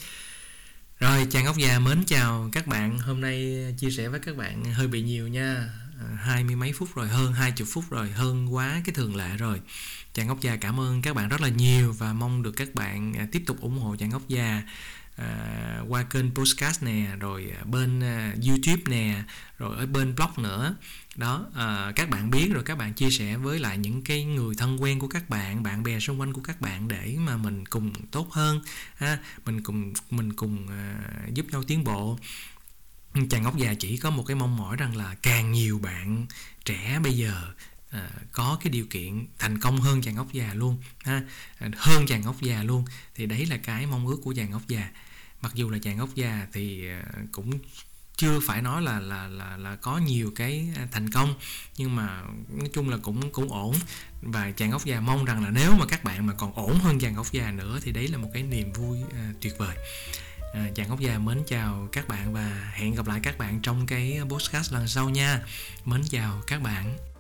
Rồi 1.00 1.28
chàng 1.32 1.46
ốc 1.46 1.58
già 1.58 1.80
mến 1.80 2.04
chào 2.08 2.50
các 2.52 2.68
bạn. 2.68 3.00
Hôm 3.00 3.22
nay 3.22 3.58
chia 3.80 3.92
sẻ 3.92 4.10
với 4.10 4.20
các 4.20 4.38
bạn 4.38 4.64
hơi 4.64 4.88
bị 4.88 5.02
nhiều 5.02 5.28
nha. 5.28 5.70
À, 6.00 6.16
hai 6.16 6.44
mươi 6.44 6.56
mấy 6.56 6.74
phút 6.74 6.96
rồi 6.96 7.08
hơn 7.08 7.34
hai 7.34 7.52
chục 7.52 7.68
phút 7.72 7.84
rồi 7.90 8.12
hơn 8.12 8.54
quá 8.54 8.82
cái 8.86 8.96
thường 8.96 9.16
lệ 9.16 9.38
rồi. 9.38 9.62
Chàng 10.14 10.28
ốc 10.28 10.42
già 10.42 10.56
cảm 10.56 10.80
ơn 10.80 11.02
các 11.02 11.16
bạn 11.16 11.30
rất 11.30 11.42
là 11.42 11.50
nhiều 11.50 11.94
và 11.94 12.14
mong 12.14 12.44
được 12.44 12.52
các 12.52 12.76
bạn 12.76 13.28
tiếp 13.32 13.44
tục 13.46 13.62
ủng 13.62 13.80
hộ 13.80 13.96
chàng 14.00 14.12
ốc 14.12 14.22
già 14.28 14.62
à, 15.16 15.80
qua 15.88 16.04
kênh 16.04 16.36
podcast 16.36 16.84
nè 16.84 17.08
rồi 17.20 17.52
à, 17.60 17.64
bên 17.64 18.00
à, 18.04 18.34
youtube 18.48 18.82
nè 18.86 19.24
rồi 19.58 19.78
ở 19.78 19.86
bên 19.86 20.16
blog 20.16 20.30
nữa. 20.38 20.76
Đó 21.16 21.46
à, 21.56 21.92
các 21.96 22.10
bạn 22.10 22.32
biết 22.32 22.50
rồi 22.54 22.64
các 22.64 22.78
bạn 22.78 22.94
chia 22.94 23.10
sẻ 23.10 23.38
với 23.38 23.60
lại 23.60 23.78
những 23.78 24.02
cái 24.02 24.24
người 24.24 24.56
thân 24.56 24.82
quen 24.82 25.00
của 25.00 25.08
các 25.08 25.30
bạn 25.30 25.64
bạn 25.64 25.84
bè 25.84 26.00
xung 26.00 26.20
quanh 26.20 26.34
của 26.34 26.42
các 26.42 26.62
bạn 26.62 26.88
để 26.88 27.16
mà 27.20 27.38
mình 27.38 27.66
cùng 27.66 27.94
tốt 28.12 28.32
hơn 28.32 28.62
ha 28.96 29.18
mình 29.46 29.64
cùng 29.64 29.94
mình 30.10 30.34
cùng 30.34 30.68
à, 30.70 30.96
giúp 31.34 31.46
nhau 31.52 31.64
tiến 31.64 31.84
bộ. 31.84 32.20
Chàng 33.30 33.44
ngốc 33.44 33.58
già 33.58 33.74
chỉ 33.74 33.98
có 33.98 34.10
một 34.10 34.24
cái 34.24 34.36
mong 34.36 34.58
mỏi 34.58 34.76
rằng 34.76 34.96
là 34.96 35.16
càng 35.22 35.52
nhiều 35.52 35.80
bạn 35.80 36.26
trẻ 36.66 37.00
bây 37.04 37.14
giờ 37.14 37.54
à, 37.94 38.10
có 38.32 38.58
cái 38.64 38.72
điều 38.72 38.86
kiện 38.90 39.28
thành 39.40 39.60
công 39.60 39.82
hơn 39.82 40.02
chàng 40.02 40.16
ngốc 40.16 40.34
già 40.34 40.54
luôn 40.54 40.78
ha? 41.04 41.22
À, 41.60 41.70
hơn 41.78 42.06
chàng 42.08 42.22
ngốc 42.22 42.42
già 42.42 42.64
luôn 42.64 42.86
thì 43.16 43.26
đấy 43.26 43.46
là 43.46 43.58
cái 43.58 43.86
mong 43.86 44.08
ước 44.08 44.18
của 44.24 44.34
chàng 44.34 44.52
ngốc 44.52 44.62
già. 44.68 44.90
Mặc 45.42 45.52
dù 45.56 45.70
là 45.70 45.78
chàng 45.82 45.98
ngốc 45.98 46.10
già 46.16 46.48
thì 46.54 46.90
à, 46.90 47.04
cũng 47.32 47.60
chưa 48.18 48.40
phải 48.48 48.62
nói 48.62 48.82
là 48.82 49.00
là 49.00 49.28
là 49.28 49.58
là 49.58 49.76
có 49.76 49.98
nhiều 49.98 50.32
cái 50.36 50.70
à, 50.76 50.88
thành 50.92 51.10
công 51.10 51.36
nhưng 51.78 51.96
mà 51.96 52.22
nói 52.50 52.70
chung 52.74 52.90
là 52.90 52.98
cũng 52.98 53.32
cũng 53.32 53.52
ổn. 53.52 53.76
Và 54.22 54.52
chàng 54.52 54.72
ốc 54.72 54.86
già 54.86 55.00
mong 55.00 55.26
rằng 55.26 55.44
là 55.44 55.50
nếu 55.50 55.76
mà 55.80 55.86
các 55.86 56.04
bạn 56.04 56.28
mà 56.28 56.34
còn 56.34 56.54
ổn 56.54 56.80
hơn 56.80 57.00
chàng 57.00 57.16
ốc 57.16 57.32
già 57.32 57.52
nữa 57.52 57.80
thì 57.82 57.92
đấy 57.92 58.08
là 58.08 58.18
một 58.18 58.30
cái 58.34 58.44
niềm 58.44 58.74
vui 58.74 59.00
à, 59.14 59.34
tuyệt 59.42 59.54
vời. 59.58 59.76
À, 60.54 60.70
chàng 60.76 60.90
ốc 60.90 61.00
già 61.00 61.20
mến 61.20 61.44
chào 61.48 61.88
các 61.92 62.08
bạn 62.08 62.34
và 62.34 62.72
hẹn 62.74 62.96
gặp 62.96 63.08
lại 63.08 63.20
các 63.24 63.38
bạn 63.38 63.60
trong 63.62 63.88
cái 63.88 64.18
à, 64.18 64.26
podcast 64.30 64.74
lần 64.74 64.88
sau 64.88 65.10
nha. 65.10 65.40
Mến 65.86 66.02
chào 66.10 66.42
các 66.48 66.62
bạn. 66.62 67.13